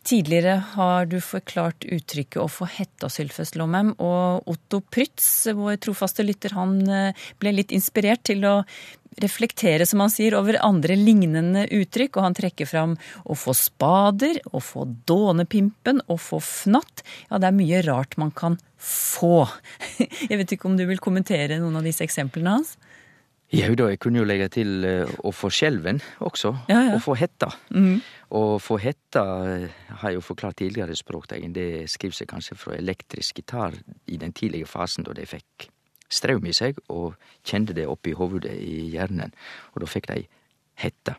Tidligere 0.00 0.54
har 0.74 1.10
du 1.10 1.18
forklart 1.20 1.84
uttrykket 1.84 2.40
å 2.40 2.48
få 2.48 2.64
hetta, 2.72 3.10
Sylfest 3.12 3.58
Lomheim, 3.60 3.92
og 4.00 4.48
Otto 4.48 4.80
Prytz, 4.80 5.50
vår 5.56 5.76
trofaste 5.84 6.24
lytter, 6.24 6.54
han 6.56 6.78
eh, 6.88 7.26
ble 7.42 7.52
litt 7.52 7.74
inspirert 7.76 8.24
til 8.30 8.46
å 8.48 8.54
reflektere, 9.20 9.84
som 9.86 10.00
han 10.00 10.12
sier, 10.12 10.36
over 10.38 10.56
andre 10.64 10.96
lignende 10.96 11.66
uttrykk, 11.76 12.16
og 12.16 12.28
han 12.30 12.38
trekker 12.38 12.68
fram 12.70 12.96
å 13.24 13.36
få 13.36 13.52
spader, 13.58 14.40
å 14.56 14.62
få 14.64 14.86
dånepimpen, 15.10 16.00
å 16.08 16.16
få 16.16 16.40
fnatt. 16.44 17.04
Ja, 17.28 17.36
det 17.36 17.50
er 17.50 17.58
mye 17.60 17.82
rart 17.84 18.16
man 18.20 18.32
kan 18.32 18.56
få. 18.80 19.44
Jeg 20.30 20.40
vet 20.40 20.56
ikke 20.56 20.70
om 20.70 20.78
du 20.80 20.86
vil 20.88 21.02
kommentere 21.02 21.60
noen 21.60 21.76
av 21.82 21.84
disse 21.84 22.06
eksemplene 22.06 22.56
hans? 22.56 22.78
Jau 23.50 23.72
da, 23.74 23.88
jeg 23.90 23.98
kunne 23.98 24.20
jo 24.20 24.26
legge 24.28 24.46
til 24.54 24.84
uh, 24.86 25.10
å 25.26 25.32
få 25.34 25.48
skjelven 25.50 25.98
også. 26.22 26.52
Ja, 26.70 26.84
ja. 26.86 26.94
og 26.94 27.02
få 27.02 27.16
hetta. 27.18 27.48
Mm. 27.74 27.98
Å 28.38 28.42
få 28.62 28.76
hetta 28.78 29.24
uh, 29.42 29.64
har 29.90 30.12
jeg 30.12 30.20
jo 30.20 30.22
forklart 30.22 30.60
tidligere 30.60 30.94
i 30.94 30.98
Språkteigen. 31.00 31.54
Det 31.56 31.88
skriver 31.90 32.14
seg 32.20 32.30
kanskje 32.30 32.54
fra 32.60 32.76
elektrisk 32.78 33.40
gitar 33.42 33.74
i 34.06 34.20
den 34.22 34.34
tidlige 34.36 34.68
fasen 34.70 35.06
da 35.06 35.16
de 35.18 35.26
fikk 35.26 35.66
straum 36.10 36.46
i 36.46 36.54
seg 36.54 36.78
og 36.94 37.16
kjente 37.46 37.74
det 37.74 37.88
oppi 37.90 38.14
hovudet 38.14 38.54
i 38.54 38.92
hjernen. 38.92 39.34
Og 39.74 39.82
da 39.82 39.88
fikk 39.90 40.06
de 40.12 40.22
hetta. 40.78 41.16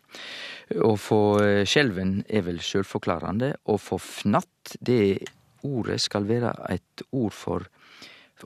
Å 0.88 0.94
få 0.96 1.22
uh, 1.44 1.64
skjelven 1.68 2.22
er 2.32 2.46
vel 2.48 2.62
sjølforklarende. 2.64 3.58
Å 3.68 3.76
få 3.76 4.00
fnatt, 4.00 4.78
det 4.80 5.26
ordet 5.68 6.00
skal 6.00 6.30
være 6.32 6.54
et 6.72 7.04
ord 7.12 7.36
for 7.36 7.68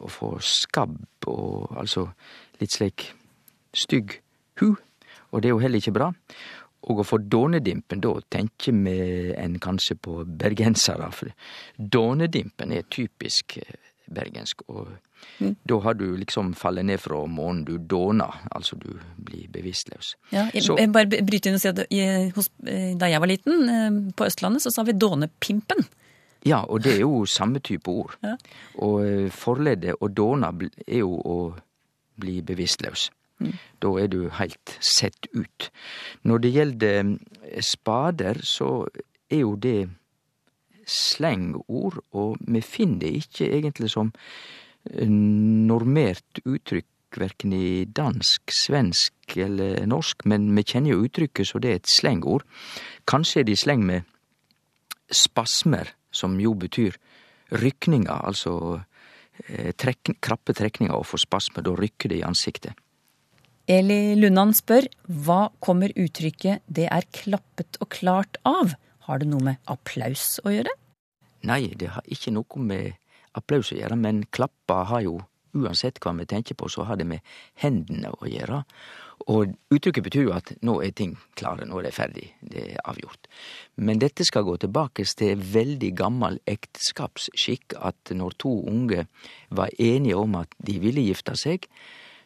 å 0.01 0.09
få 0.11 0.33
skabb 0.43 0.97
og 1.29 1.77
altså 1.77 2.07
litt 2.59 2.73
slik 2.73 3.05
stygg 3.75 4.19
hu, 4.61 4.75
og 5.31 5.41
det 5.41 5.49
er 5.49 5.55
jo 5.55 5.59
heller 5.63 5.81
ikke 5.83 5.93
bra. 5.95 6.11
Og 6.85 6.99
å 7.01 7.05
få 7.07 7.17
dånedimpen, 7.17 8.01
da 8.03 8.11
tenker 8.29 8.75
vi 8.85 9.33
en 9.33 9.55
kanskje 9.59 9.95
på 9.97 10.19
bergensere. 10.37 11.07
For 11.11 11.31
dånedimpen 11.79 12.71
er 12.77 12.85
typisk 12.93 13.57
eh, 13.57 13.75
bergensk, 14.11 14.61
og 14.69 14.87
Mm. 15.39 15.55
da 15.65 15.79
har 15.79 15.93
du 15.97 16.03
liksom 16.17 16.53
fallet 16.53 16.85
ned 16.85 16.99
fra 16.99 17.25
månen. 17.25 17.63
Du 17.65 17.77
dåner, 17.79 18.29
altså 18.55 18.75
du 18.77 18.99
blir 19.17 19.47
bevisstløs. 19.49 20.13
Ja, 20.31 20.49
jeg, 20.53 20.61
Så- 20.63 20.77
jeg 20.77 20.91
bare 20.91 21.07
bryter 21.07 21.47
inn 21.49 21.55
og 21.55 21.61
si 21.61 21.67
at 21.67 21.79
i- 21.89 22.29
hos, 22.35 22.49
eh, 22.67 22.93
Da 22.95 23.07
jeg 23.07 23.19
var 23.19 23.27
liten, 23.27 23.67
eh, 23.69 24.11
på 24.13 24.25
Østlandet, 24.25 24.61
så 24.61 24.69
sa 24.71 24.83
vi 24.83 24.91
dånepimpen. 24.93 25.87
Ja, 26.43 26.63
og 26.69 26.83
det 26.83 26.93
er 26.93 26.99
jo 26.99 27.25
samme 27.25 27.59
type 27.59 27.87
ord. 27.87 28.15
Ja. 28.21 28.35
Og 28.77 29.31
forleddet 29.31 29.95
å 29.99 30.13
dåne 30.13 30.69
er 30.87 30.97
jo 30.99 31.17
å 31.25 31.57
bli 32.19 32.41
bevisstløs. 32.41 33.09
Da 33.83 33.91
er 33.99 34.07
du 34.07 34.29
heilt 34.37 34.77
sett 34.79 35.27
ut. 35.35 35.69
Når 36.23 36.43
det 36.43 36.53
gjelder 36.55 36.99
eh, 37.03 37.61
spader, 37.61 38.39
så 38.43 38.87
er 39.29 39.43
jo 39.43 39.55
det 39.59 39.89
slengord, 40.85 41.99
og 42.13 42.37
vi 42.45 42.61
finner 42.61 43.01
det 43.01 43.13
ikke 43.25 43.49
egentlig 43.49 43.91
som 43.91 44.13
eh, 44.91 45.09
normert 45.09 46.43
uttrykk 46.45 46.87
verken 47.15 47.53
i 47.55 47.85
dansk, 47.85 48.51
svensk 48.51 49.37
eller 49.39 49.85
norsk, 49.87 50.25
men 50.27 50.49
vi 50.55 50.65
kjenner 50.67 50.95
jo 50.95 51.05
uttrykket 51.05 51.47
så 51.47 51.61
det 51.63 51.71
er 51.71 51.79
et 51.79 51.91
slengord. 51.91 52.43
Kanskje 53.07 53.41
er 53.41 53.47
det 53.47 53.55
i 53.55 53.63
sleng 53.63 53.85
med 53.87 54.07
spasmer, 55.11 55.93
som 56.11 56.39
jo 56.39 56.53
betyr 56.59 56.97
rykninger, 57.55 58.25
altså 58.25 58.81
eh, 59.47 59.71
trekk, 59.77 60.15
krappe 60.23 60.55
trekninger 60.57 60.95
og 60.95 61.07
få 61.07 61.19
spasmer, 61.21 61.65
da 61.65 61.75
rykker 61.77 62.11
det 62.11 62.21
i 62.21 62.27
ansiktet. 62.27 62.75
Eli 63.65 64.13
Lundan 64.13 64.51
spør 64.53 64.85
hva 65.25 65.47
kommer 65.57 65.89
uttrykket 65.97 66.61
'det 66.69 66.85
er 66.85 67.05
klappet 67.09 67.79
og 67.81 67.89
klart' 67.89 68.37
av? 68.45 68.75
Har 69.09 69.17
det 69.17 69.27
noe 69.27 69.41
med 69.41 69.57
applaus 69.65 70.39
å 70.45 70.53
gjøre? 70.53 70.69
Nei, 71.49 71.73
det 71.73 71.89
har 71.89 72.05
ikke 72.05 72.33
noe 72.33 72.61
med 72.61 72.93
applaus 73.33 73.71
å 73.71 73.79
gjøre, 73.79 73.97
men 73.97 74.23
klappa 74.29 74.85
har 74.85 75.01
jo, 75.01 75.17
uansett 75.55 75.97
hva 75.97 76.13
vi 76.13 76.25
tenker 76.25 76.53
på, 76.53 76.69
så 76.69 76.85
har 76.85 76.95
det 76.97 77.07
med 77.07 77.21
hendene 77.55 78.13
å 78.13 78.29
gjøre. 78.29 78.63
Og 79.33 79.57
uttrykket 79.73 80.03
betyr 80.03 80.27
jo 80.29 80.37
at 80.37 80.53
nå 80.61 80.83
er 80.83 80.91
ting 80.91 81.17
klare, 81.33 81.65
nå 81.65 81.79
er 81.79 81.89
det 81.89 81.93
ferdig, 81.93 82.33
det 82.41 82.69
er 82.75 82.85
avgjort. 82.85 83.25
Men 83.77 83.97
dette 83.97 84.25
skal 84.25 84.45
gå 84.45 84.57
tilbake 84.57 85.05
til 85.05 85.41
veldig 85.41 85.95
gammel 85.97 86.39
ekteskapsskikk, 86.45 87.73
at 87.81 88.13
når 88.13 88.37
to 88.37 88.61
unge 88.69 89.07
var 89.49 89.69
enige 89.79 90.15
om 90.17 90.35
at 90.35 90.53
de 90.61 90.77
ville 90.79 91.01
gifte 91.01 91.33
seg, 91.33 91.65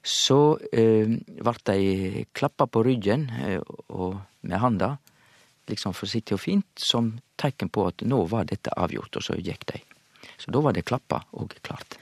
så 0.09 0.57
eh, 0.73 1.11
vart 1.45 1.65
de 1.69 2.25
klappa 2.33 2.67
på 2.67 2.83
ryggen 2.87 3.27
eh, 3.45 3.61
og 3.93 4.17
med 4.41 4.61
handa, 4.61 4.95
liksom 5.69 5.93
forsiktig 5.93 6.37
og 6.37 6.41
fint, 6.41 6.69
som 6.75 7.13
teikn 7.39 7.69
på 7.69 7.85
at 7.91 8.01
nå 8.07 8.23
var 8.31 8.47
dette 8.49 8.73
avgjort, 8.73 9.19
og 9.19 9.25
så 9.25 9.37
gikk 9.37 9.67
de. 9.69 9.81
Så 10.39 10.51
da 10.55 10.63
var 10.63 10.73
det 10.73 10.87
klappa 10.89 11.21
og 11.37 11.53
klart. 11.61 11.99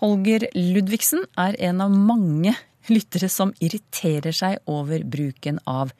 Holger 0.00 0.46
Ludvigsen 0.54 1.26
er 1.40 1.58
en 1.60 1.82
av 1.84 1.92
mange 1.92 2.54
lyttere 2.88 3.28
som 3.28 3.52
irriterer 3.60 4.32
seg 4.34 4.70
over 4.70 5.02
bruken 5.04 5.58
av 5.68 5.92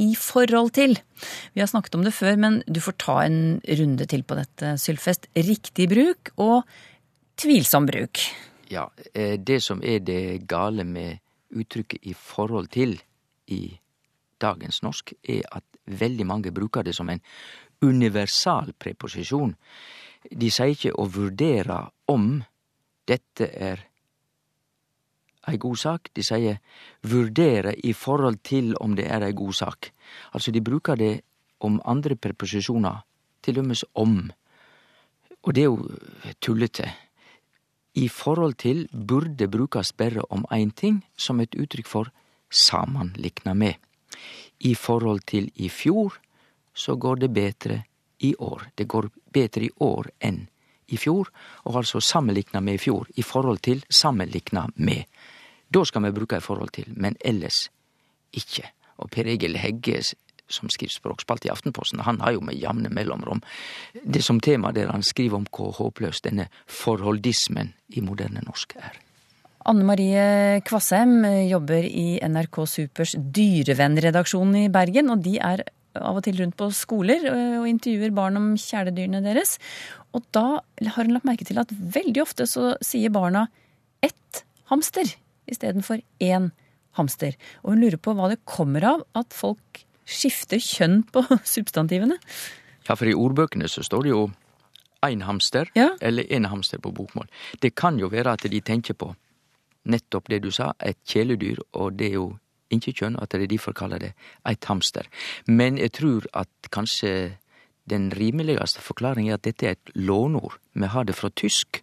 i 0.00 0.12
forhold 0.16 0.74
til. 0.76 0.96
Vi 1.54 1.62
har 1.62 1.68
snakket 1.70 1.96
om 1.96 2.04
det 2.04 2.16
før, 2.16 2.36
men 2.40 2.60
du 2.66 2.80
får 2.82 2.96
ta 3.00 3.16
en 3.24 3.60
runde 3.80 4.06
til 4.08 4.24
på 4.24 4.36
dette, 4.38 4.74
Sylfest. 4.80 5.28
Riktig 5.36 5.90
bruk 5.92 6.32
og 6.40 6.64
tvilsom 7.40 7.88
bruk. 7.88 8.22
Ja, 8.70 8.90
eh, 9.14 9.38
det 9.38 9.60
som 9.62 9.82
er 9.82 9.98
det 9.98 10.46
gale 10.46 10.84
med 10.84 11.18
uttrykket 11.50 12.06
i 12.06 12.14
forhold 12.14 12.68
til 12.70 13.00
i 13.50 13.80
dagens 14.40 14.82
norsk, 14.82 15.12
er 15.28 15.42
at 15.50 15.64
veldig 15.86 16.26
mange 16.26 16.52
bruker 16.54 16.82
det 16.86 16.94
som 16.94 17.08
en 17.10 17.20
universal 17.82 18.72
preposisjon. 18.78 19.56
De 20.30 20.50
sier 20.50 20.76
ikke 20.76 20.94
å 20.94 21.08
vurdere 21.10 21.80
om 22.12 22.44
dette 23.08 23.48
er 23.50 23.86
ei 25.48 25.56
god 25.58 25.78
sak. 25.82 26.12
De 26.14 26.22
sier 26.22 26.60
vurdere 27.10 27.74
i 27.74 27.92
forhold 27.92 28.38
til 28.46 28.74
om 28.80 28.94
det 28.94 29.08
er 29.10 29.24
ei 29.26 29.34
god 29.34 29.56
sak. 29.56 29.90
Altså, 30.32 30.52
de 30.54 30.62
bruker 30.62 30.96
det 30.96 31.14
om 31.60 31.80
andre 31.84 32.16
preposisjoner, 32.16 33.02
til 33.42 33.58
og 33.58 33.64
med 33.64 33.82
om. 33.94 34.30
Og 35.42 35.54
det 35.54 35.62
er 35.64 35.70
jo 35.72 35.88
tullete. 36.40 36.92
I 37.94 38.08
forhold 38.08 38.54
til 38.58 38.86
burde 38.92 39.48
brukes 39.48 39.92
bare 39.92 40.22
om 40.30 40.46
én 40.50 40.70
ting, 40.74 41.02
som 41.16 41.40
et 41.40 41.54
uttrykk 41.54 41.86
for 41.86 42.10
samanlikna 42.50 43.54
med. 43.54 43.74
I 44.60 44.74
forhold 44.74 45.20
til 45.26 45.50
i 45.56 45.68
fjor, 45.68 46.14
så 46.74 46.94
går 46.96 47.16
det 47.16 47.32
bedre 47.34 47.82
i 48.20 48.34
år. 48.38 48.70
Det 48.74 48.88
går 48.88 49.10
bedre 49.32 49.64
i 49.64 49.70
år 49.80 50.10
enn 50.20 50.46
i 50.88 50.96
fjor, 50.98 51.30
og 51.64 51.76
altså 51.76 52.00
sammenlikna 52.00 52.60
med 52.60 52.74
i 52.74 52.82
fjor, 52.82 53.06
i 53.16 53.22
forhold 53.22 53.58
til 53.62 53.84
sammenlikna 53.90 54.66
med. 54.74 55.04
Da 55.70 55.84
skal 55.84 56.02
vi 56.02 56.14
bruke 56.14 56.36
i 56.36 56.44
forhold 56.44 56.72
til, 56.74 56.90
men 56.96 57.16
ellers 57.20 57.68
ikke. 58.32 58.70
Og 58.98 59.10
Per 59.10 59.26
Egil 59.26 59.56
Hegge, 59.56 60.02
som 60.52 60.70
skriver 60.72 60.94
språkspalte 60.94 61.48
i 61.48 61.52
Aftenposten, 61.52 62.02
han 62.06 62.20
har 62.24 62.36
jo 62.36 62.44
med 62.44 62.58
jevne 62.58 62.90
mellomrom 62.92 63.42
det 64.02 64.22
som 64.26 64.40
tema 64.42 64.72
der 64.76 64.92
han 64.92 65.04
skriver 65.06 65.40
om 65.40 65.46
hvor 65.50 65.72
håpløs 65.78 66.22
denne 66.26 66.48
forholdismen 66.66 67.74
i 67.96 68.04
moderne 68.04 68.44
norsk 68.46 68.76
er. 68.80 68.98
Anne 69.68 69.84
Marie 69.84 70.60
Kvassheim 70.64 71.20
jobber 71.50 71.84
i 71.84 72.16
NRK 72.24 72.62
Supers 72.66 73.12
dyrevennredaksjon 73.20 74.56
i 74.62 74.70
Bergen, 74.72 75.12
og 75.12 75.20
de 75.26 75.36
er 75.36 75.66
av 75.98 76.20
og 76.20 76.24
til 76.24 76.38
rundt 76.38 76.56
på 76.58 76.70
skoler 76.74 77.26
og 77.30 77.66
intervjuer 77.68 78.14
barn 78.14 78.38
om 78.38 78.52
kjæledyrene 78.58 79.22
deres. 79.24 79.58
Og 80.16 80.24
da 80.34 80.62
har 80.62 81.04
hun 81.04 81.12
lagt 81.14 81.28
merke 81.28 81.46
til 81.46 81.60
at 81.60 81.70
veldig 81.70 82.22
ofte 82.22 82.46
så 82.48 82.72
sier 82.84 83.12
barna 83.14 83.48
ett 84.02 84.44
hamster 84.70 85.10
istedenfor 85.50 86.02
én 86.22 86.50
hamster. 86.98 87.36
Og 87.62 87.74
hun 87.74 87.84
lurer 87.84 88.00
på 88.00 88.14
hva 88.16 88.30
det 88.32 88.42
kommer 88.48 88.86
av 88.94 89.04
at 89.18 89.34
folk 89.36 89.84
skifter 90.10 90.60
kjønn 90.62 91.02
på 91.12 91.24
substantivene. 91.54 92.18
Ja, 92.88 92.96
for 92.96 93.08
i 93.08 93.16
ordbøkene 93.16 93.68
så 93.70 93.84
står 93.86 94.06
det 94.06 94.14
jo 94.14 94.28
én 95.06 95.24
hamster, 95.24 95.70
ja. 95.76 95.90
eller 96.00 96.28
én 96.28 96.48
hamster 96.50 96.80
på 96.82 96.92
bokmål. 96.92 97.28
Det 97.62 97.74
kan 97.74 97.98
jo 97.98 98.10
være 98.12 98.34
at 98.36 98.44
de 98.50 98.60
tenker 98.60 98.94
på 98.98 99.14
nettopp 99.88 100.28
det 100.28 100.42
du 100.44 100.50
sa, 100.52 100.72
et 100.84 100.98
kjæledyr, 101.08 101.62
og 101.72 101.96
det 101.96 102.10
er 102.10 102.18
jo 102.18 102.26
ikke 102.70 102.92
kjønn, 103.00 103.16
at 103.18 103.32
de 103.32 103.46
derfor 103.48 103.72
kaller 103.72 103.98
det 103.98 104.12
eit 104.46 104.64
hamster. 104.68 105.08
Men 105.46 105.78
jeg 105.78 105.92
tror 105.96 106.26
at 106.36 106.50
kanskje 106.70 107.36
den 107.90 108.10
rimeligste 108.14 108.82
forklaringen 108.84 109.32
er 109.32 109.40
at 109.40 109.46
dette 109.48 109.66
er 109.66 109.78
et 109.78 109.94
lånord. 109.94 110.60
Vi 110.74 110.86
har 110.86 111.08
det 111.08 111.16
fra 111.16 111.30
tysk, 111.34 111.82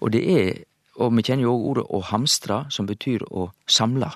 og 0.00 0.12
det 0.12 0.24
er 0.24 0.64
og 1.02 1.14
vi 1.16 1.24
kjenner 1.26 1.48
jo 1.48 1.54
òg 1.56 1.64
ordet 1.70 1.84
å 1.90 2.00
hamstre, 2.10 2.58
som 2.70 2.86
betyr 2.86 3.24
å 3.30 3.48
samle. 3.66 4.12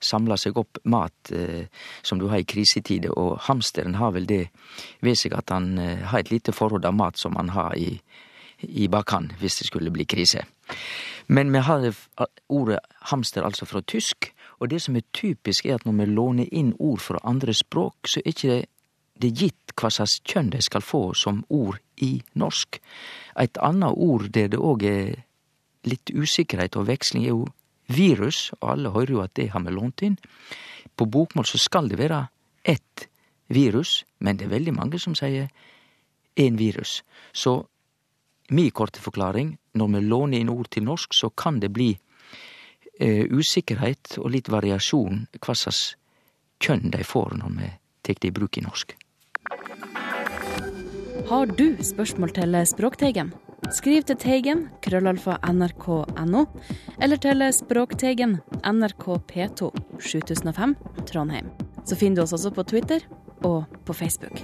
Samle 0.00 0.36
seg 0.38 0.56
opp 0.60 0.78
mat 0.84 1.32
eh, 1.34 1.66
som 2.02 2.20
du 2.20 2.28
har 2.30 2.42
i 2.42 2.48
krisetider, 2.48 3.12
og 3.18 3.38
hamsteren 3.48 3.98
har 3.98 4.14
vel 4.14 4.28
det 4.28 4.44
ved 5.04 5.18
seg 5.18 5.34
at 5.38 5.50
han 5.54 5.76
eh, 5.78 6.06
har 6.10 6.22
et 6.22 6.32
lite 6.32 6.54
forråd 6.54 6.86
av 6.88 6.94
mat 6.94 7.18
som 7.18 7.36
han 7.36 7.52
har 7.56 7.76
i, 7.76 7.98
i 8.62 8.88
bakhånd 8.88 9.36
hvis 9.40 9.60
det 9.60 9.70
skulle 9.70 9.94
bli 9.94 10.06
krise. 10.06 10.44
Men 11.28 11.52
vi 11.52 11.60
har 11.60 11.90
ordet 12.48 12.78
hamster 13.10 13.44
altså 13.44 13.66
fra 13.68 13.82
tysk, 13.82 14.30
og 14.58 14.70
det 14.70 14.80
som 14.82 14.96
er 14.96 15.06
typisk 15.12 15.66
er 15.66 15.76
at 15.76 15.86
når 15.86 15.98
vi 16.00 16.10
låner 16.10 16.54
inn 16.54 16.72
ord 16.78 17.02
fra 17.04 17.20
andre 17.22 17.54
språk, 17.54 18.08
så 18.08 18.22
er 18.24 18.32
ikke 18.32 18.58
det 19.18 19.34
gitt 19.34 19.74
hva 19.78 19.90
slags 19.92 20.18
kjønn 20.26 20.50
de 20.54 20.60
skal 20.62 20.82
få 20.82 21.12
som 21.14 21.42
ord 21.48 21.78
i 22.02 22.18
norsk. 22.38 22.80
Et 23.38 23.60
annet 23.62 23.94
ord 23.94 24.28
der 24.34 24.50
det 24.52 24.58
òg 24.58 24.84
er 24.86 25.24
litt 25.88 26.10
usikkerhet 26.10 26.76
og 26.76 26.88
veksling, 26.88 27.24
er 27.24 27.34
jo 27.34 27.46
virus, 27.88 28.52
og 28.60 28.72
alle 28.72 28.92
hører 28.92 29.12
jo 29.12 29.22
at 29.24 29.34
det 29.36 29.50
har 29.52 29.64
vi 29.64 29.72
lånt 29.72 30.02
inn. 30.04 30.18
På 30.96 31.06
bokmål 31.06 31.46
så 31.46 31.58
skal 31.58 31.88
det 31.88 31.98
være 31.98 32.26
ett 32.64 33.08
virus, 33.48 34.04
men 34.18 34.36
det 34.36 34.46
er 34.46 34.56
veldig 34.56 34.74
mange 34.76 35.00
som 35.00 35.14
sier 35.16 35.48
én 36.38 36.58
virus. 36.58 37.02
Så 37.32 37.64
mi 38.50 38.68
korte 38.70 39.00
forklaring, 39.00 39.56
når 39.74 39.88
vi 39.94 40.04
låner 40.04 40.38
inn 40.38 40.52
ord 40.52 40.70
til 40.70 40.84
norsk, 40.84 41.14
så 41.14 41.30
kan 41.30 41.60
det 41.60 41.72
bli 41.72 41.90
eh, 43.00 43.24
usikkerhet 43.30 44.18
og 44.18 44.30
litt 44.34 44.48
variasjon 44.52 45.26
hva 45.40 45.56
slags 45.56 45.96
kjønn 46.60 46.90
de 46.92 47.04
får 47.04 47.36
når 47.40 47.58
vi 47.58 47.74
tek 48.02 48.22
det 48.22 48.32
i 48.32 48.36
bruk 48.38 48.58
i 48.58 48.64
norsk. 48.64 48.96
Har 51.28 51.46
du 51.46 51.76
spørsmål 51.84 52.32
til 52.36 52.56
Språkteigen? 52.66 53.34
Skriv 53.66 54.04
til 54.06 54.16
Teigen, 54.16 54.60
krøllalfa 54.80 55.34
nrk.no, 55.50 56.44
eller 57.02 57.20
til 57.20 57.42
Språkteigen, 57.52 58.38
NRK 58.62 59.04
P2, 59.28 59.68
7005, 59.98 60.76
Trondheim. 61.10 61.50
Så 61.84 61.98
finner 61.98 62.20
du 62.20 62.22
oss 62.22 62.36
også 62.38 62.52
på 62.54 62.64
Twitter 62.70 63.04
og 63.44 63.66
på 63.84 63.96
Facebook. 63.98 64.40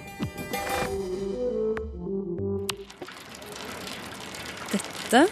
Dette 4.75 5.23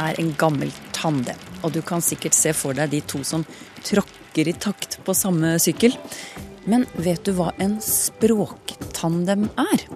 er 0.00 0.18
en 0.18 0.32
gammel 0.40 0.72
tandem, 0.96 1.38
og 1.62 1.76
du 1.76 1.82
kan 1.86 2.02
sikkert 2.02 2.34
se 2.34 2.54
for 2.56 2.74
deg 2.74 2.90
de 2.96 3.04
to 3.06 3.22
som 3.28 3.44
tråkker 3.84 4.50
i 4.50 4.56
takt 4.56 4.98
på 5.04 5.14
samme 5.14 5.54
sykkel. 5.62 5.94
Men 6.64 6.88
vet 6.96 7.22
du 7.28 7.34
hva 7.36 7.52
en 7.60 7.76
språktandem 7.84 9.50
er? 9.60 9.86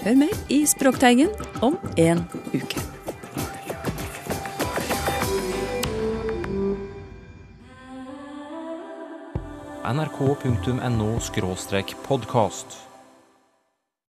Hør 0.00 0.14
mer 0.16 0.36
i 0.48 0.62
Språkteigen 0.66 1.28
om 1.62 1.76
en 2.00 2.22
uke. 2.54 2.80
nrk.no 9.90 11.18
podkast. 12.06 12.89